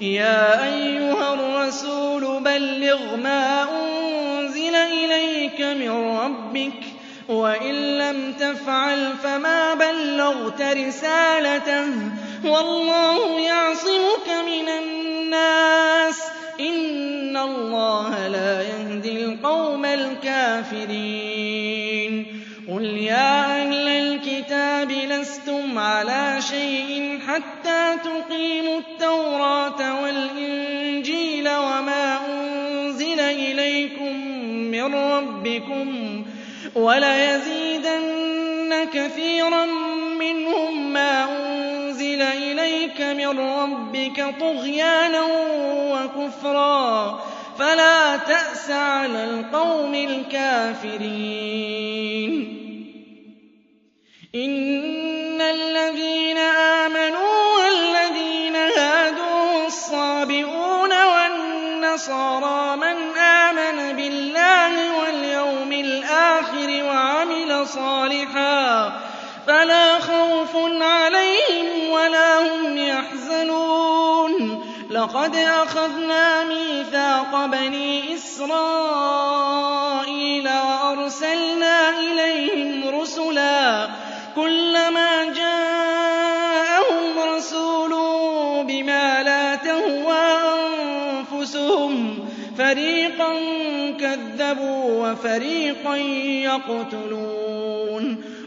يَا 0.00 0.64
أَيُّهَا 0.64 1.34
الرَّسُولُ 1.34 2.42
بَلِّغْ 2.42 3.16
مَا 3.16 3.62
أُنزِلَ 3.62 4.74
إِلَيْكَ 4.74 5.60
مِن 5.60 5.90
رَّبِّكَ 5.90 6.80
ۖ 6.82 7.30
وَإِن 7.30 7.74
لَّمْ 7.98 8.32
تَفْعَلْ 8.32 9.16
فَمَا 9.16 9.74
بَلَّغْتَ 9.74 10.60
رِسَالَتَهُ 10.60 11.86
ۚ 11.86 12.33
وَاللَّهُ 12.44 13.40
يَعْصِمُكَ 13.40 14.28
مِنَ 14.46 14.68
النَّاسِ 14.68 16.18
ۗ. 16.20 16.22
إِنَّ 16.60 17.36
اللَّهَ 17.36 18.28
لَا 18.28 18.62
يَهْدِي 18.62 19.24
الْقَوْمَ 19.24 19.84
الْكَافِرِينَ. 19.84 20.84
قُلْ 22.74 22.84
يَا 22.84 23.62
أَهْلَ 23.62 23.88
الْكِتَابِ 23.88 24.90
لَسْتُمْ 24.90 25.78
عَلَىٰ 25.78 26.36
شَيْءٍ 26.50 27.18
حَتَّىٰ 27.26 27.96
تُقِيمُوا 28.04 28.78
التَّوْرَاةَ 28.78 30.02
وَالْإِنجِيلَ 30.02 31.48
وَمَا 31.48 32.18
أُنزِلَ 32.26 33.20
إِلَيْكُم 33.20 34.16
مِّن 34.70 34.94
رَّبِّكُمْ 34.94 36.22
ۗ 36.22 36.26
وَلَيَزِيدَنَّ 36.78 38.04
كَثِيرًا 38.92 39.64
مِّنْهُم 40.18 40.92
مَّا 40.92 41.24
أُنزِلَ 41.24 41.43
إِلَيْكَ 42.22 43.00
مِن 43.00 43.38
رَّبِّكَ 43.38 44.34
طُغْيَانًا 44.40 45.22
وَكُفْرًا 45.94 47.10
ۖ. 47.10 47.14
فَلَا 47.58 48.16
تَأْسَ 48.16 48.70
عَلَى 48.70 49.24
الْقَوْمِ 49.24 49.94
الْكَافِرِينَ. 49.94 51.04
إِنَّ 54.34 55.40
الَّذِينَ 55.40 56.38
آمَنُوا 56.38 57.58
وَالَّذِينَ 57.58 58.56
هَادُوا 58.56 59.62
وَالصَّابِئُونَ 59.62 60.92
وَالنَّصَارَىٰ 60.92 62.76
مَنْ 62.76 63.18
آمَنَ 63.18 63.96
بِاللَّهِ 63.96 64.98
وَالْيَوْمِ 64.98 65.72
الْآخِرِ 65.72 66.84
وَعَمِلَ 66.84 67.66
صَالِحًا 67.68 68.92
فَلَا 69.46 69.93
لَقَدْ 75.04 75.36
أَخَذْنَا 75.36 76.44
مِيثَاقَ 76.44 77.46
بَنِي 77.46 78.14
إِسْرَائِيلَ 78.14 79.68
وَأَرْسَلْنَا 80.48 81.90
إِلَيْهِمْ 81.90 83.00
رُسُلًا 83.00 83.88
كُلَّمَا 84.36 85.24
جَاءَهُمْ 85.24 87.18
رَسُولٌ 87.36 87.90
بِمَا 88.64 89.22
لَا 89.22 89.54
تَهْوَىٰ 89.54 90.38
أَنفُسُهُمْ 90.56 92.18
فَرِيقًا 92.58 93.32
كَذَّبُوا 94.00 95.10
وَفَرِيقًا 95.10 95.96
يَقْتُلُونَ 96.48 98.33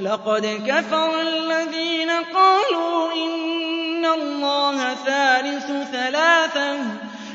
لَقَدْ 0.00 0.62
كَفَرَ 0.66 1.20
الَّذِينَ 1.20 2.10
قَالُوا 2.10 3.12
إِنَّ 3.12 4.04
اللَّهَ 4.04 4.94
ثَالِثُ 4.94 5.66
ثَلَاثَةٍ 5.92 6.78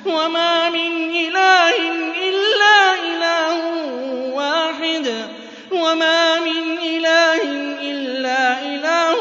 وَمَا 0.05 0.69
مِنْ 0.69 1.09
إِلَٰهٍ 1.09 1.75
إِلَّا 2.29 2.79
إِلَٰهٌ 3.03 3.55
وَاحِدٌ 4.35 5.27
وَمَا 5.71 6.39
مِنْ 6.39 6.77
إِلَٰهٍ 6.77 7.43
إِلَّا 7.81 8.59
إِلَٰهٌ 8.61 9.15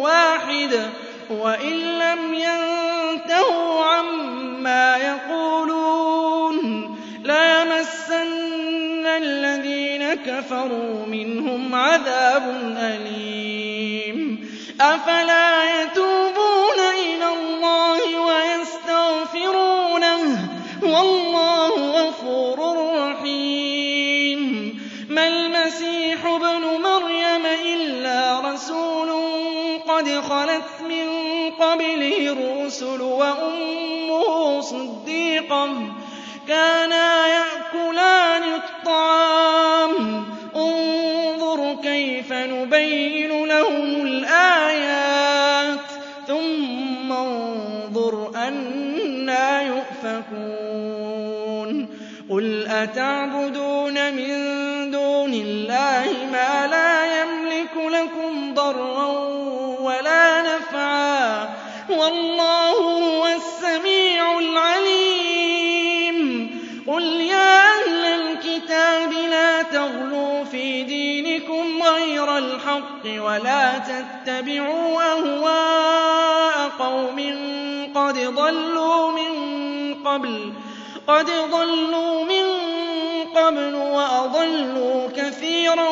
وَاحِدٌ 0.00 0.90
وَإِن 1.30 1.76
لَّمْ 1.98 2.34
يَنتَهُوا 2.34 3.84
عَمَّا 3.84 4.96
يَقُولُونَ 4.96 6.07
كَفَرُوا 10.28 11.06
مِنْهُمْ 11.06 11.74
عَذَابٌ 11.74 12.74
أَلِيمٌ. 12.78 14.48
أَفَلَا 14.80 15.80
يَتُوبُونَ 15.82 16.80
إِلَى 17.00 17.28
اللَّهِ 17.32 18.20
وَيَسْتَغْفِرُونَهُ 18.20 20.22
ۚ؟ 20.36 20.38
وَاللَّهُ 20.84 21.90
غَفُورٌ 21.90 22.58
رَّحِيمٌ. 22.98 24.40
مَّا 25.10 25.28
الْمَسِيحُ 25.28 26.26
ابْنُ 26.26 26.62
مَرْيَمَ 26.82 27.46
إِلَّا 27.74 28.40
رَسُولٌ 28.52 29.10
قَدْ 29.88 30.08
خَلَتْ 30.08 30.70
مِن 30.88 31.06
قَبْلِهِ 31.50 32.32
الرُّسُلُ 32.32 33.00
وَأُمُّهُ 33.02 34.60
صِدِّيقَةٌ 34.60 35.66
ۖ. 35.66 35.70
كَانَا 36.48 37.26
يَأْكُلَانِ 37.26 38.17
قُلْ 52.78 52.82
أَتَعْبُدُونَ 52.84 54.14
مِن 54.14 54.30
دُونِ 54.90 55.34
اللَّهِ 55.34 56.10
مَا 56.32 56.66
لَا 56.66 57.22
يَمْلِكُ 57.22 57.74
لَكُمْ 57.76 58.54
ضَرًّا 58.54 59.06
وَلَا 59.80 60.42
نَفْعًا 60.42 61.48
وَاللَّهُ 61.90 62.70
هُوَ 62.70 63.26
السَّمِيعُ 63.26 64.38
الْعَلِيمُ. 64.38 66.18
قُلْ 66.86 67.02
يَا 67.02 67.58
أَهْلَ 67.58 68.04
الْكِتَابِ 68.20 69.12
لَا 69.30 69.62
تَغْلُوا 69.62 70.44
فِي 70.44 70.82
دِينِكُمْ 70.82 71.82
غَيْرَ 71.82 72.38
الْحَقِّ 72.38 73.04
وَلَا 73.06 73.78
تَتَّبِعُوا 73.78 75.02
أَهْوَاءَ 75.12 76.68
قَوْمٍ 76.78 77.18
قَدْ 77.94 78.14
ضَلُّوا 78.14 79.10
مِن 79.10 79.32
قَبْلُ 80.04 80.52
وَأَضَلُّوا 83.56 85.08
كَثِيرًا 85.16 85.90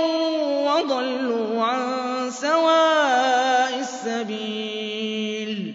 وَضَلُّوا 0.69 1.65
عَن 1.65 2.31
سَوَاءِ 2.31 3.79
السَّبِيلِ. 3.79 5.75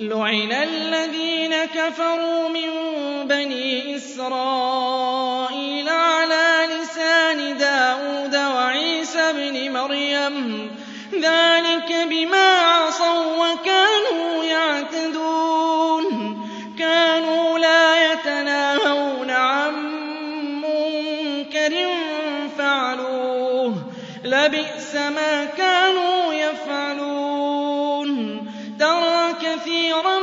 لُعِنَ 0.00 0.52
الَّذِينَ 0.52 1.64
كَفَرُوا 1.64 2.48
مِن 2.48 2.70
بَنِي 3.28 3.96
إِسْرَائِيلَ 3.96 5.88
عَلَىٰ 5.88 6.68
لِسَانِ 6.72 7.56
دَاوُودَ 7.58 8.36
وَعِيسَى 8.36 9.18
ابْنِ 9.20 9.72
مَرْيَمَ 9.72 10.68
ۚ. 10.68 10.72
ذَٰلِكَ 11.14 11.92
بِمَا 12.10 12.61
لَبِئْسَ 24.44 24.94
مَا 24.94 25.44
كَانُوا 25.44 26.34
يَفْعَلُونَ. 26.34 28.08
تَرَىٰ 28.80 29.34
كَثِيرًا 29.42 30.18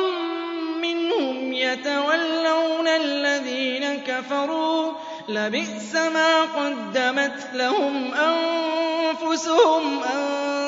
مِّنْهُمْ 0.82 1.54
يَتَوَلَّوْنَ 1.54 2.88
الَّذِينَ 2.88 4.00
كَفَرُوا 4.08 4.92
ۚ. 4.92 4.96
لَبِئْسَ 5.30 5.96
مَا 5.96 6.42
قَدَّمَتْ 6.42 7.50
لَهُمْ 7.54 8.12
أَنفُسُهُمْ 8.14 10.04
أَن 10.04 10.22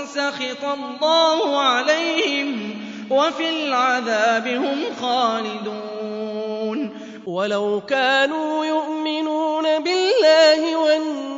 سَخِطَ 0.07 0.63
اللَّهُ 0.65 1.59
عَلَيْهِمْ 1.61 2.73
ۖ 3.09 3.13
وَفِي 3.13 3.49
الْعَذَابِ 3.49 4.47
هُمْ 4.47 4.79
خَالِدُونَ. 5.01 6.79
وَلَوْ 7.27 7.81
كَانُوا 7.89 8.65
يُؤْمِنُونَ 8.65 9.63
بِاللَّهِ 9.63 10.75
وَالنَّبِيِّ 10.77 11.30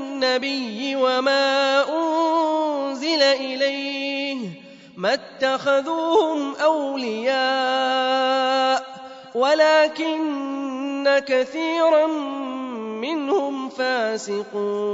وَمَا 0.95 1.83
أُنزِلَ 1.89 3.21
إِلَيْهِ 3.21 4.37
مَا 4.97 5.13
اتَّخَذُوهُمْ 5.13 6.55
أَوْلِيَاءَ 6.55 7.73
وَلَٰكِنَّ 9.35 11.19
كَثِيرًا 11.27 12.07
مِّنْهُمْ 13.03 13.69
فَاسِقُونَ 13.69 14.93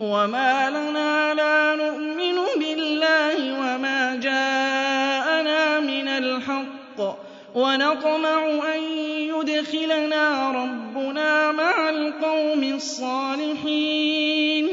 وَمَا 0.00 0.70
لَنَا 0.70 1.34
لَا 1.34 1.74
نُؤْمِنُ 1.76 2.36
بِاللَّهِ 2.56 3.36
وَمَا 3.60 4.16
جَاءَنَا 4.16 5.80
مِنَ 5.80 6.08
الْحَقِّ 6.08 7.18
وَنَطْمَعُ 7.54 8.44
أَن 8.74 8.82
يُدْخِلَنَا 9.28 10.50
رَبُّنَا 10.52 11.52
مَعَ 11.52 11.88
الْقَوْمِ 11.90 12.62
الصَّالِحِينَ 12.74 14.66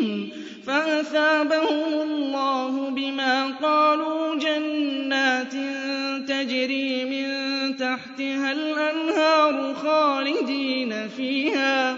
فَأَثَابَهُمُ 0.67 1.93
اللَّهُ 2.01 2.89
بِمَا 2.89 3.47
قَالُوا 3.63 4.35
جَنَّاتٍ 4.35 5.53
تَجْرِي 6.27 7.05
مِن 7.05 7.27
تَحْتِهَا 7.77 8.51
الْأَنْهَارُ 8.51 9.73
خَالِدِينَ 9.73 11.07
فِيهَا 11.17 11.93
ۚ 11.93 11.97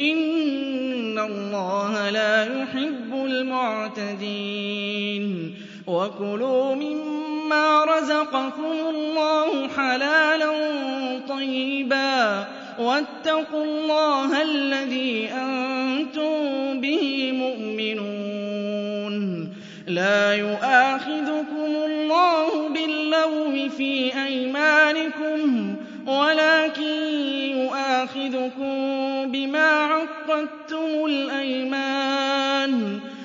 إِنَّ 0.00 1.18
اللَّهَ 1.18 2.10
لَا 2.10 2.44
يُحِبُّ 2.62 3.14
الْمُعْتَدِينَ 3.26 4.44
وَكُلُوا 5.86 6.74
مِمَّا 6.74 7.84
رَزَقَكُمُ 7.84 8.72
اللَّهُ 8.90 9.68
حَلَالًا 9.68 10.50
طَيِّبًا 11.28 12.46
وَاتَّقُوا 12.78 13.64
اللَّهَ 13.64 14.42
الَّذِي 14.42 15.28
أَنتُم 15.32 16.34
بِهِ 16.80 17.32
مُؤْمِنُونَ 17.32 19.14
لَا 19.86 20.34
يُؤَاخِذُكُمُ 20.34 21.72
اللَّهُ 21.86 22.68
بِاللَّغْوِ 22.68 23.68
فِي 23.68 24.24
أَيْمَانِكُمْ 24.26 25.74
وَلَٰكِن 26.06 26.82
يُؤَاخِذُكُم 27.64 28.74
بِمَا 29.32 29.68
عَقَّدتُّمُ 29.68 31.06
الْأَيْمَانَ. 31.06 33.00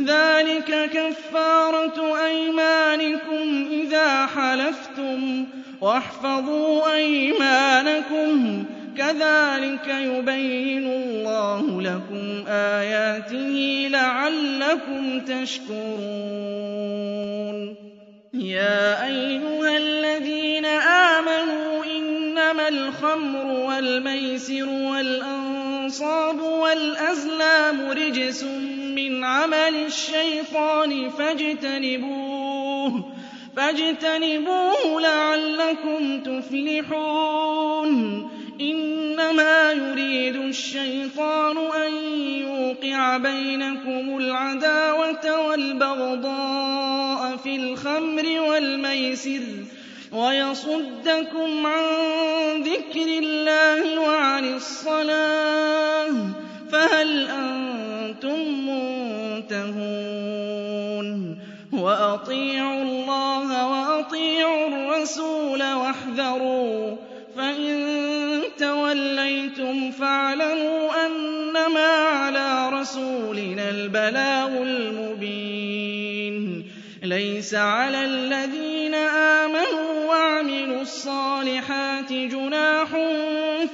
ذلك 0.00 0.90
كفارة 0.94 2.26
أيمانكم 2.26 3.68
إذا 3.72 4.26
حلفتم 4.26 5.46
واحفظوا 5.80 6.94
أيمانكم. 6.94 8.64
كَذَٰلِكَ 8.98 9.88
يُبَيِّنُ 9.88 10.86
اللَّهُ 10.86 11.82
لَكُمْ 11.82 12.44
آيَاتِهِ 12.48 13.88
لَعَلَّكُمْ 13.90 15.20
تَشْكُرُونَ. 15.20 15.74
يَا 18.34 19.06
أَيُّهَا 19.06 19.76
الَّذِينَ 19.76 20.64
آمَنُوا 20.64 21.84
إِنَّمَا 21.84 22.68
الْخَمْرُ 22.68 23.46
وَالْمَيْسِرُ 23.46 24.68
وَالْأَنصَابُ 24.68 26.40
وَالْأَزْلَامُ 26.40 27.90
رِجْسٌ 27.90 28.44
مِّنْ 28.96 29.24
عَمَلِ 29.24 29.74
الشَّيْطَانِ 29.86 31.10
فَاجْتَنِبُوهُ 31.10 33.04
فاجتنبوه 33.56 35.00
لعلكم 35.00 36.20
تفلحون. 36.22 37.90
إِنَّمَا 38.60 39.72
يُرِيدُ 39.72 40.36
الشَّيْطَانُ 40.36 41.56
أَن 41.58 41.92
يُوقِعَ 42.46 43.16
بَيْنَكُمُ 43.18 44.18
الْعَدَاوَةَ 44.18 45.46
وَالْبَغْضَاءَ 45.48 47.36
فِي 47.36 47.56
الْخَمْرِ 47.56 48.40
وَالْمَيْسِرِ 48.40 49.42
وَيَصُدَّكُمْ 50.12 51.66
عَن 51.66 51.84
ذِكْرِ 52.62 53.06
اللَّهِ 53.22 54.00
وَعَنِ 54.00 54.54
الصَّلَاةِ 54.54 56.08
ۖ. 56.10 56.43
فَهَلْ 56.74 57.10
أَنتُم 57.30 58.38
مُّنتَهُونَ؟ 58.68 59.78
وَأَطِيعُوا 61.72 62.82
اللَّهَ 62.82 63.48
وَأَطِيعُوا 63.70 64.66
الرَّسُولَ 64.68 65.62
وَاحْذَرُوا 65.62 66.96
فَإِن 67.36 67.76
تَوَلَّيْتُمْ 68.58 69.90
فَاعْلَمُوا 69.90 71.06
أَنَّمَا 71.06 71.92
عَلَىٰ 71.96 72.70
رَسُولِنَا 72.80 73.70
الْبَلَاغُ 73.70 74.62
الْمُبِينُ. 74.62 76.34
لَيْسَ 77.02 77.54
عَلَى 77.54 78.04
الَّذِينَ 78.04 78.94
آمَنُوا 78.94 79.93
وَعَمِلُوا 80.14 80.82
الصَّالِحَاتِ 80.82 82.12
جُنَاحٌ 82.12 82.88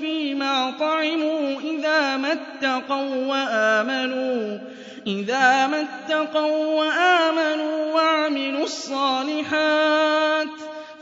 فِيمَا 0.01 0.71
طَعِمُوا 0.81 1.61
إِذَا 1.61 2.17
مَا 2.17 2.33
اتَّقَوا 2.33 3.27
وَّآمَنُوا 3.27 4.59
إِذَا 5.07 5.67
مَا 5.67 5.81
اتَّقَوا 5.89 6.81
وَّآمَنُوا 6.81 7.93
وَعَمِلُوا 7.95 8.65
الصَّالِحَاتِ 8.65 10.49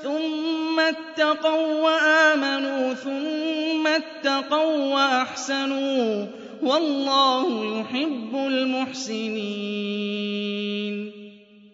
ثُمَّ 0.02 0.80
اتَّقَوا 0.80 1.82
وَّآمَنُوا 1.86 2.94
ثُمَّ 2.94 3.86
اتَّقَوا 3.86 4.94
وَّأَحْسَنُوا 4.94 6.24
ۗ 6.24 6.28
وَاللَّهُ 6.62 7.64
يُحِبُّ 7.80 8.34
الْمُحْسِنِينَ 8.34 9.52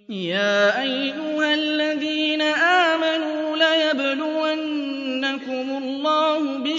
يَا 0.09 0.83
أَيُّهَا 0.83 1.55
الَّذِينَ 1.55 2.14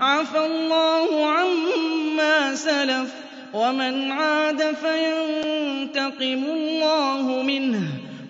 عَفَا 0.00 0.46
اللَّهُ 0.46 1.26
عَمَّا 1.26 2.54
سَلَفَ 2.54 3.14
وَمَنْ 3.54 4.12
عَادَ 4.12 4.62
فَيَنتَقِمُ 4.62 6.44
اللَّهُ 6.44 7.42
مِنْهُ 7.42 7.78
ۗ. 7.78 7.82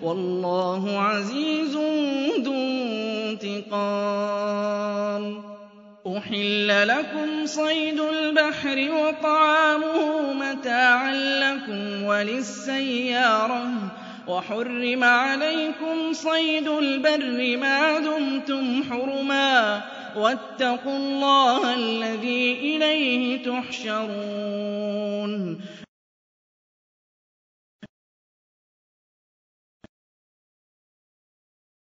وَاللَّهُ 0.03 0.99
عَزِيزٌ 0.99 1.75
ذُو 2.41 2.53
انتِقَامٍ. 3.31 3.83
أُحِلَّ 6.17 6.87
لَكُمْ 6.87 7.45
صَيْدُ 7.45 7.99
الْبَحْرِ 7.99 8.87
وَطَعَامُهُ 8.91 10.33
مَتَاعًا 10.33 11.13
لَّكُمْ 11.13 12.03
وَلِلسَّيَّارَةِ 12.03 13.63
ۖ. 13.63 13.69
وَحُرِّمَ 14.29 15.03
عَلَيْكُمْ 15.03 16.13
صَيْدُ 16.13 16.67
الْبَرِّ 16.67 17.57
مَا 17.57 17.99
دُمْتُمْ 17.99 18.83
حُرُمًا. 18.89 19.81
وَاتَّقُوا 20.17 20.97
اللَّهَ 20.97 21.73
الَّذِي 21.75 22.53
إِلَيْهِ 22.53 23.43
تُحْشَرُونَ. 23.43 25.33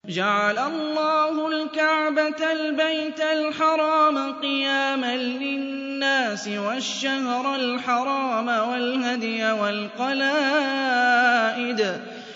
جَعَلَ 0.07 0.57
اللَّهُ 0.57 1.47
الْكَعْبَةَ 1.47 2.51
الْبَيْتَ 2.51 3.21
الْحَرَامَ 3.21 4.33
قِيَامًا 4.41 5.17
لِّلنَّاسِ 5.17 6.47
وَالشَّهْرَ 6.47 7.55
الْحَرَامَ 7.55 8.47
وَالْهَدْيَ 8.47 9.51
وَالْقَلَائِدَ 9.51 10.41
ۚ 11.81 12.14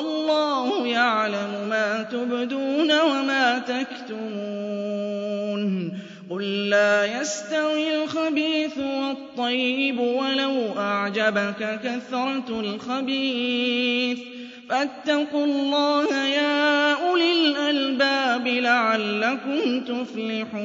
وَاللَّهُ 0.00 0.86
يَعْلَمُ 0.86 1.66
مَا 1.68 2.02
تُبْدُونَ 2.02 3.00
وَمَا 3.00 3.58
تَكْتُمُونَ. 3.58 4.10
قُل 6.30 6.70
لَّا 6.70 7.20
يَسْتَوِي 7.20 8.02
الْخَبِيثُ 8.02 8.78
وَالطَّيِّبُ 8.78 9.98
وَلَوْ 10.00 10.78
أَعْجَبَكَ 10.78 11.80
كَثْرَةُ 11.84 12.60
الْخَبِيثِ 12.60 14.18
ۚ. 14.18 14.22
فَاتَّقُوا 14.70 15.44
اللَّهَ 15.44 16.24
يَا 16.26 16.92
أُولِي 16.92 17.32
الْأَلْبَابِ 17.32 18.46
لَعَلَّكُمْ 18.46 19.80
تُفْلِحُونَ. 19.80 20.60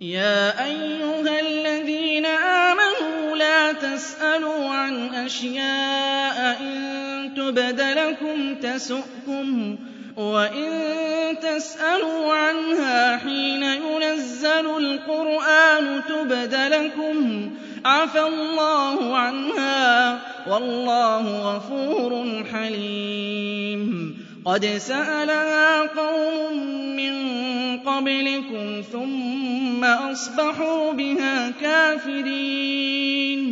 يَا 0.00 0.64
أَيُّهَا 0.64 1.40
الَّذِينَ 1.40 2.26
آمَنُوا 2.26 2.93
لَا 3.34 3.72
تَسْأَلُوا 3.72 4.70
عَنْ 4.70 5.14
أَشْيَاءَ 5.14 6.60
إِن 6.60 7.34
تُبْدَ 7.36 7.80
لَكُمْ 7.80 8.54
تَسُؤْكُمْ 8.54 9.76
وَإِن 10.16 10.70
تَسْأَلُوا 11.42 12.34
عَنْهَا 12.34 13.16
حِينَ 13.16 13.62
يُنَزَّلُ 13.62 14.66
الْقُرْآنُ 14.78 16.02
تُبْدَ 16.08 16.54
لَكُمْ 16.54 17.50
عَفَا 17.84 18.26
اللَّهُ 18.26 19.16
عَنْهَا 19.18 20.14
ۗ 20.16 20.18
وَاللَّهُ 20.50 21.56
غَفُورٌ 21.56 22.44
حَلِيمٌ 22.52 24.14
قَدْ 24.44 24.64
سَأَلَهَا 24.66 25.80
قَوْمٌ 25.80 26.56
مِّن 26.96 27.33
قَبْلِكُمْ 27.86 28.82
ثُمَّ 28.92 29.84
أَصْبَحُوا 29.84 30.92
بِهَا 30.92 31.50
كَافِرِينَ. 31.60 33.42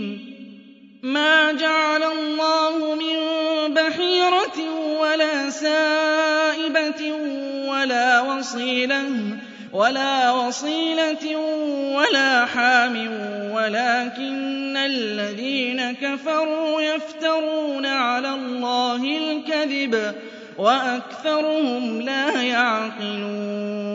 مَا 1.02 1.52
جَعَلَ 1.52 2.02
اللَّهُ 2.02 2.94
مِن 2.94 3.18
بَحِيرَةٍ 3.74 4.58
وَلَا 5.00 5.50
سَائِبَةٍ 5.50 7.12
وَلَا 9.72 10.30
وَصِيلَةٍ 10.32 11.36
وَلَا 11.96 12.46
حَامٍ 12.46 12.96
وَلَٰكِنَّ 13.54 14.76
الَّذِينَ 14.76 15.92
كَفَرُوا 15.92 16.82
يَفْتَرُونَ 16.82 17.86
عَلَى 17.86 18.34
اللَّهِ 18.34 19.02
الْكَذِبَ 19.18 20.14
وَأَكْثَرُهُمْ 20.58 22.00
لَا 22.00 22.42
يَعْقِلُونَ. 22.42 23.91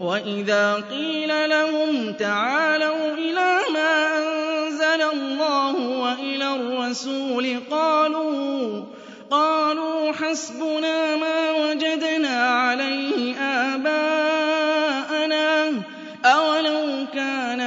وَإِذَا 0.00 0.74
قِيلَ 0.90 1.50
لَهُمْ 1.50 2.12
تَعَالَوْا 2.12 3.12
إِلَىٰ 3.14 3.58
مَا 3.74 4.18
أَنزَلَ 4.18 5.02
اللَّهُ 5.12 5.74
وَإِلَى 5.98 6.54
الرَّسُولِ 6.54 7.60
قَالُوا 9.30 10.12
حَسْبُنَا 10.12 11.16
مَا 11.16 11.50
وَجَدْنَا 11.52 12.46
عَلَيْهِ 12.50 13.34
آبَاءَنَا 13.74 14.70
ۚ 15.70 15.74
أَوَلَوْ 16.26 17.06
كَانَ 17.14 17.60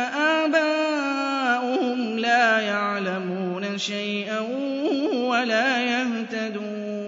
آبَاؤُهُمْ 0.44 2.20
لَا 2.20 2.60
يَعْلَمُونَ 2.62 3.78
شَيْئًا 3.78 4.40
وَلَا 5.14 5.84
يَهْتَدُونَ 5.84 7.02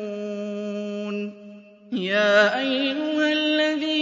يَا 1.91 2.59
أَيُّهَا 2.59 3.31
الَّذِينَ 3.33 3.92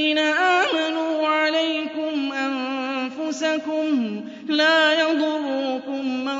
أَنفُسَكُمْ 3.31 4.21
ۖ 4.21 4.23
لَا 4.51 5.01
يَضُرُّكُم 5.01 6.25
مَّن 6.25 6.39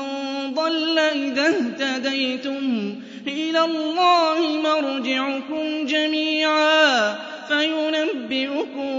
ضَلَّ 0.54 0.98
إِذَا 0.98 1.48
اهْتَدَيْتُمْ 1.48 2.92
ۚ 2.92 2.94
إِلَى 3.28 3.64
اللَّهِ 3.64 4.38
مَرْجِعُكُمْ 4.62 5.86
جَمِيعًا 5.86 7.14
فَيُنَبِّئُكُم 7.48 8.92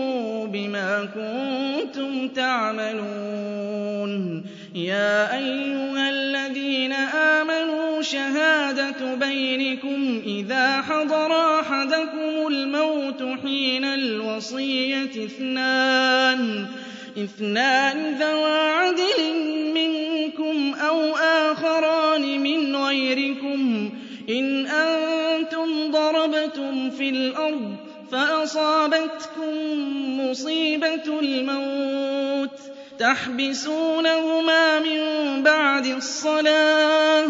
بِمَا 0.51 1.07
كُنتُمْ 1.15 2.27
تَعْمَلُونَ. 2.27 4.13
يَا 4.75 5.37
أَيُّهَا 5.37 6.09
الَّذِينَ 6.09 6.93
آمَنُوا 7.13 8.01
شَهَادَةُ 8.01 9.15
بَيْنِكُمْ 9.15 10.21
إِذَا 10.25 10.81
حَضَرَ 10.81 11.59
أَحَدَكُمُ 11.59 12.47
الْمَوْتُ 12.47 13.23
حِينَ 13.43 13.85
الْوَصِيَّةِ 13.85 15.25
اثْنَانِ. 15.25 16.67
ذَوَا 18.19 18.71
عَدْلٍ 18.71 19.33
مِّنكُمْ 19.73 20.73
أَوْ 20.73 21.15
آخَرَانِ 21.15 22.39
مِنْ 22.39 22.75
غَيْرِكُمْ. 22.75 23.89
إِنْ 24.29 24.67
أَنتُمْ 24.67 25.91
ضَرَبْتُمْ 25.91 26.89
فِي 26.89 27.09
الْأَرْضِ 27.09 27.75
فَأَصَابَتْكُم 28.11 29.53
مُّصِيبَةُ 30.21 31.19
الْمَوْتِ. 31.19 32.59
تَحْبِسُونَهُمَا 32.99 34.79
مِن 34.79 34.99
بَعْدِ 35.43 35.85
الصَّلَاةِ 35.85 37.29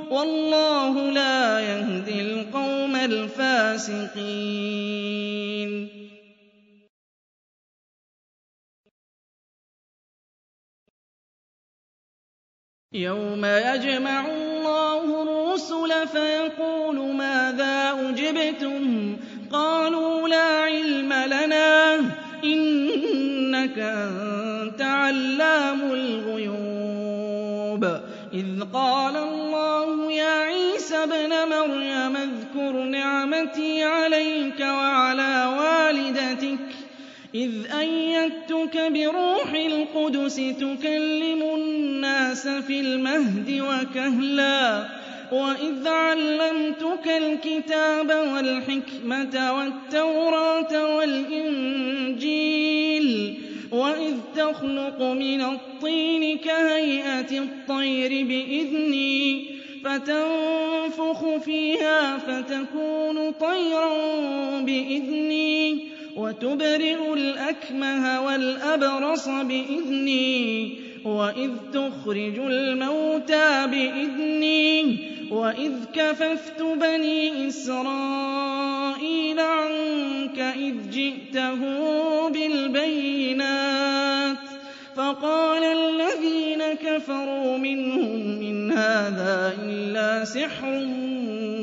وَاللَّهُ 0.11 1.11
لَا 1.11 1.59
يَهْدِي 1.59 2.21
الْقَوْمَ 2.21 2.95
الْفَاسِقِينَ. 2.95 4.11
يَوْمَ 12.93 13.45
يَجْمَعُ 13.45 14.25
اللَّهُ 14.27 15.21
الرُّسُلَ 15.23 16.07
فَيَقُولُ 16.07 16.95
مَاذَا 17.15 18.09
أُجِبْتُمْ؟ 18.09 19.17
قَالُوا 19.51 20.27
لَا 20.27 20.49
عِلْمَ 20.67 21.13
لَنَا 21.13 21.97
ۖ 21.97 22.01
إِنَّكَ 22.43 23.79
أَنتَ 23.79 24.81
عَلَّامُ 24.81 25.81
الْغُيُوبِ. 25.91 27.83
إِذْ 28.33 28.63
قَالَ 28.73 29.17
اللَّهُ 29.17 29.50
يَا 30.21 30.33
عِيسَى 30.43 30.95
ابْنَ 31.03 31.29
مَرْيَمَ 31.49 32.15
اذْكُرْ 32.17 32.83
نِعْمَتِي 32.83 33.83
عَلَيْكَ 33.83 34.59
وَعَلَىٰ 34.59 35.45
وَالِدَتِكَ 35.59 36.67
إِذْ 37.35 37.51
أَيَّدتُّكَ 37.79 38.75
بِرُوحِ 38.93 39.53
الْقُدُسِ 39.53 40.35
تُكَلِّمُ 40.35 41.41
النَّاسَ 41.55 42.47
فِي 42.47 42.79
الْمَهْدِ 42.79 43.49
وَكَهْلًا 43.69 44.85
وَإِذْ 45.31 45.87
عَلَّمْتُكَ 45.87 47.07
الْكِتَابَ 47.07 48.09
وَالْحِكْمَةَ 48.33 49.53
وَالتَّوْرَاةَ 49.57 50.95
وَالْإِنجِيلَ 50.95 52.27
وَإِذْ 53.71 54.15
تَخْلُقُ 54.35 55.01
مِنَ 55.01 55.41
الطِّينِ 55.41 56.37
كَهَيْئَةِ 56.37 57.39
الطَّيْرِ 57.39 58.09
بِإِذْنِي 58.25 59.60
فَتَنفُخُ 59.83 61.37
فِيهَا 61.37 62.17
فَتَكُونُ 62.17 63.31
طَيْرًا 63.31 63.89
بِإِذْنِي 64.61 65.79
وَتُبْرِئُ 66.15 67.13
الْأَكْمَهَ 67.13 68.21
وَالْأَبْرَصَ 68.21 69.27
بِإِذْنِي 69.29 70.73
وَإِذْ 71.05 71.51
تُخْرِجُ 71.73 72.39
الْمَوْتَىٰ 72.39 73.67
بِإِذْنِي 73.67 74.97
وَإِذْ 75.31 75.73
كَفَفْتُ 75.93 76.61
بَنِي 76.61 77.47
إِسْرَائِيلَ 77.47 79.39
عَنكَ 79.39 80.39
إِذْ 80.39 80.75
جِئْتَهُم 80.91 82.31
بِالْبَيِّنَاتِ. 82.31 83.71
فَقَالَ 84.95 85.63
الَّذِينَ 85.63 86.63
كَفَرُوا 86.73 87.57
مِنْهُمْ 87.57 88.41
إِنْ 88.41 88.71
هَٰذَا 88.71 89.53
إِلَّا 89.63 90.25
سِحْرٌ 90.25 90.85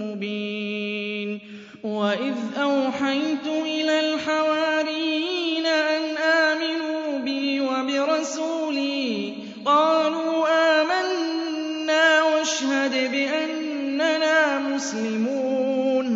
مُّبِينٌ 0.03 1.41
وَإِذْ 1.83 2.35
أَوْحَيْتُ 2.57 3.47
إِلَى 3.47 4.01
الْحَوَارِيِّينَ 4.01 5.67
أَنْ 5.67 6.17
آمِنُوا 6.17 7.19
بِي 7.19 7.61
وَبِرَسُولِي 7.61 9.35
قَالُوا 9.65 10.47
آمَنَّا 10.81 12.23
وَاشْهَدْ 12.23 13.11
بِأَنَّنَا 13.13 14.59
مُسْلِمُونَ 14.59 16.09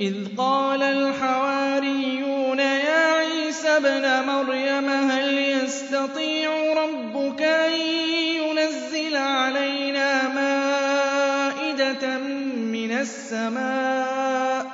إِذْ 0.00 0.14
قَالَ 0.36 0.82
الْحَوَارِيُّونَ 0.82 2.58
يَا 2.58 3.04
عِيسَى 3.18 3.68
ابْنَ 3.68 4.26
مَرْيَمَ 4.26 5.03
يَسْتَطِيعُ 5.94 6.50
رَبُّكَ 6.74 7.42
أَن 7.42 7.72
يُنَزِّلَ 8.42 9.16
عَلَيْنَا 9.16 10.28
مَائِدَةً 10.28 12.18
مِّنَ 12.74 12.92
السَّمَاءِ 13.00 14.64
ۖ. 14.64 14.66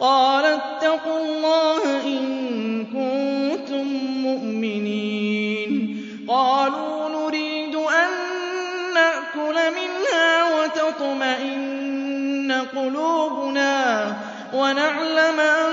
قَالَ 0.00 0.44
اتَّقُوا 0.44 1.18
اللَّهَ 1.18 1.82
إِن 2.04 2.24
كُنتُم 2.84 3.86
مُّؤْمِنِينَ. 4.26 5.72
قَالُوا 6.28 7.08
نُرِيدُ 7.08 7.74
أَن 7.76 8.10
نَّأْكُلَ 8.94 9.56
مِنْهَا 9.80 10.28
وَتَطْمَئِنَّ 10.60 12.52
قُلُوبُنَا 12.76 13.72
وَنَعْلَمَ 14.54 15.40
أَن 15.40 15.70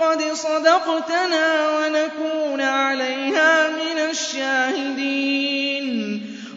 قَدْ 0.00 0.22
صَدَقْتَنَا 0.22 1.46
وَنَكُونَ 1.78 2.60
عَلَيْهَا 2.60 3.77
الشَّاهِدِينَ. 4.10 5.88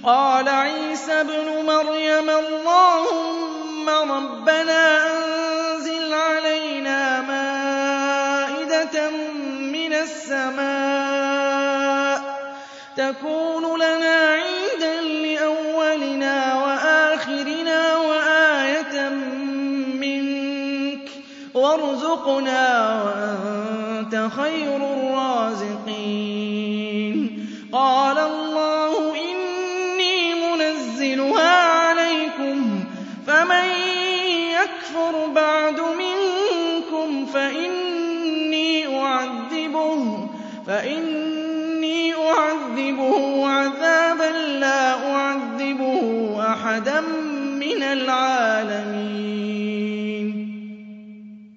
قَالَ 0.03 0.49
عِيسَى 0.49 1.11
ابْنُ 1.21 1.65
مَرْيَمَ 1.65 2.29
اللَّهُمَّ 2.29 3.89
رَبَّنَا 3.89 5.07
أَنزِلْ 5.07 6.13
عَلَيْنَا 6.13 7.21
مَائِدَةً 7.21 9.09
مِّنَ 9.59 9.93
السَّمَاءِ 9.93 11.01
تَكُونُ 12.97 13.79
لَنَا 13.79 14.17
عِيدًا 14.29 15.01
لِّأَوَّلِنَا 15.01 16.35
وَآخِرِنَا 16.63 17.97
وَآيَةً 17.97 19.09
مِّنكَ 20.03 21.05
ۖ. 21.09 21.11
وَارْزُقْنَا 21.55 22.63
وَأَنتَ 23.03 24.29
خَيْرُ 24.37 24.75
الرَّازِقِينَ. 24.93 26.70
فَإِنِّي 40.67 42.13
أُعَذِّبُهُ 42.13 43.47
عَذَابًا 43.47 44.29
لَّا 44.59 45.11
أُعَذِّبُهُ 45.13 46.35
أَحَدًا 46.53 47.01
مِّنَ 47.59 47.83
الْعَالَمِينَ. 47.83 49.31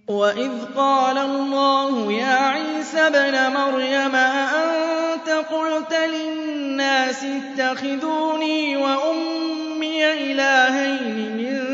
وَإِذْ 0.09 0.51
قَالَ 0.77 1.19
اللَّهُ 1.19 2.13
يَا 2.13 2.35
عِيسَى 2.35 3.01
ابْنَ 3.01 3.53
مَرْيَمَ 3.61 4.15
أَأَنتَ 4.15 5.29
قُلْتَ 5.29 5.95
لِلنَّاسِ 5.95 7.25
اتَّخِذُونِي 7.25 8.77
وَأُمِّيَ 8.77 10.13
إِلَٰهَيْنِ 10.13 11.37
مِن 11.37 11.74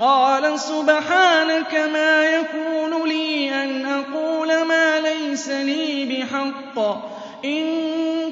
قَالَ 0.00 0.60
سُبْحَانَكَ 0.60 1.74
مَا 1.92 2.26
يَكُونُ 2.26 3.08
لِي 3.08 3.50
أَنْ 3.64 3.86
أَقُولَ 3.86 4.64
مَا 4.64 5.00
لَيْسَ 5.00 5.48
لِي 5.48 6.04
بِحَقٍّ 6.04 6.78
ۚ. 6.96 7.04
إِن 7.44 7.64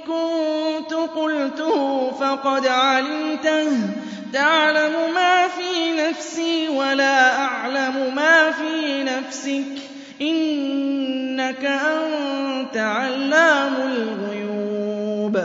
كُنتُ 0.00 0.94
قُلْتُهُ 0.94 2.10
فَقَدْ 2.20 2.66
عَلِمْتَهُ 2.66 3.64
ۚ. 3.70 4.32
تَعْلَمُ 4.32 4.92
مَا 5.14 5.48
فِي 5.48 5.92
نَفْسِي 6.08 6.68
وَلَا 6.68 7.38
أَعْلَمُ 7.44 8.14
مَا 8.14 8.50
فِي 8.50 9.02
نَفْسِكَ 9.04 9.64
ۚ. 9.76 9.80
إِنَّكَ 10.22 11.64
أَنتَ 11.64 12.76
عَلَّامُ 12.76 13.74
الْغُيُوبِ. 13.76 15.36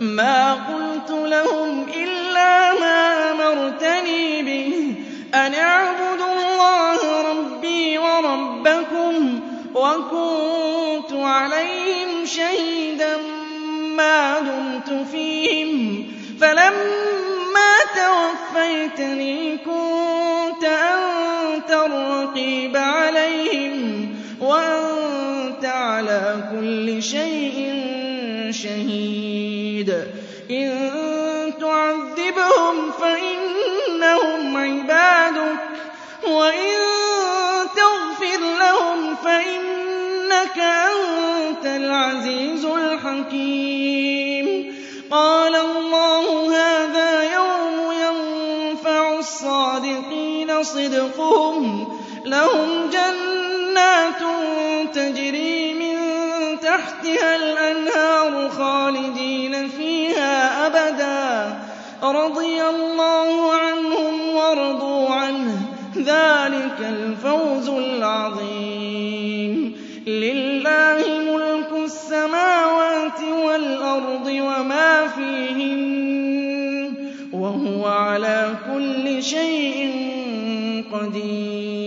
مَا 0.00 0.52
قُلْتُ 0.54 1.10
لَهُمْ 1.10 1.86
إِلَّا 1.94 2.72
مَا 2.80 3.30
أَمَرْتَنِي 3.30 4.42
بِهِ. 4.42 4.67
أَنِ 5.34 5.54
اعْبُدُوا 5.54 6.32
اللَّهَ 6.32 7.22
رَبِّي 7.30 7.98
وَرَبَّكُمْ 7.98 9.40
ۚ 9.40 9.76
وَكُنتُ 9.76 11.12
عَلَيْهِمْ 11.12 12.26
شَهِيدًا 12.26 13.16
مَّا 13.96 14.40
دُمْتُ 14.40 15.06
فِيهِمْ 15.10 16.02
ۖ. 16.02 16.40
فَلَمَّا 16.40 17.72
تَوَفَّيْتَنِي 17.96 19.56
كُنتَ 19.56 20.64
أَنتَ 20.64 21.70
الرَّقِيبَ 21.70 22.76
عَلَيْهِمْ 22.76 24.06
ۚ 24.06 24.42
وَأَنتَ 24.42 25.64
عَلَىٰ 25.64 26.36
كُلِّ 26.52 27.02
شَيْءٍ 27.02 27.58
شَهِيدٌ. 28.50 29.90
إِن 30.50 30.68
تُعَذِّبْهُمْ 31.60 32.76
فَإِنَّهُمْ 33.00 34.37
عِبَادُكَ 34.58 35.58
ۖ 36.24 36.28
وَإِن 36.28 36.74
تَغْفِرْ 37.76 38.40
لَهُمْ 38.60 39.14
فَإِنَّكَ 39.24 40.58
أَنتَ 40.58 41.66
الْعَزِيزُ 41.66 42.64
الْحَكِيمُ. 42.64 44.48
قَالَ 45.10 45.54
اللَّهُ 45.56 46.56
هَٰذَا 46.56 47.22
يَوْمُ 47.34 47.92
يَنفَعُ 47.92 49.18
الصَّادِقِينَ 49.18 50.62
صِدْقُهُمْ 50.62 51.84
ۚ 51.84 51.88
لَهُمْ 52.26 52.90
جَنَّاتٌ 52.90 54.22
تَجْرِي 54.94 55.74
مِن 55.74 55.96
تَحْتِهَا 56.60 57.36
الْأَنْهَارُ 57.36 58.48
خَالِدِينَ 58.50 59.68
فِيهَا 59.68 60.66
أَبَدًا 60.66 61.56
ۖ. 61.56 61.78
رَّضِيَ 62.04 62.62
اللَّهُ 62.68 63.54
عَنْهُمْ 63.54 64.17
وَرَضُوا 64.48 65.08
عَنْهُ 65.08 65.62
ۚ. 65.94 65.98
ذَٰلِكَ 65.98 66.80
الْفَوْزُ 66.80 67.68
الْعَظِيمُ. 67.68 69.72
لِلَّهِ 70.06 70.98
مُلْكُ 71.32 71.84
السَّمَاوَاتِ 71.84 73.20
وَالْأَرْضِ 73.46 74.26
وَمَا 74.26 75.06
فِيهِنَّ 75.06 76.94
ۚ 76.94 77.34
وَهُوَ 77.34 77.86
عَلَىٰ 77.86 78.54
كُلِّ 78.74 79.22
شَيْءٍ 79.22 79.92
قَدِيرٌ. 80.92 81.77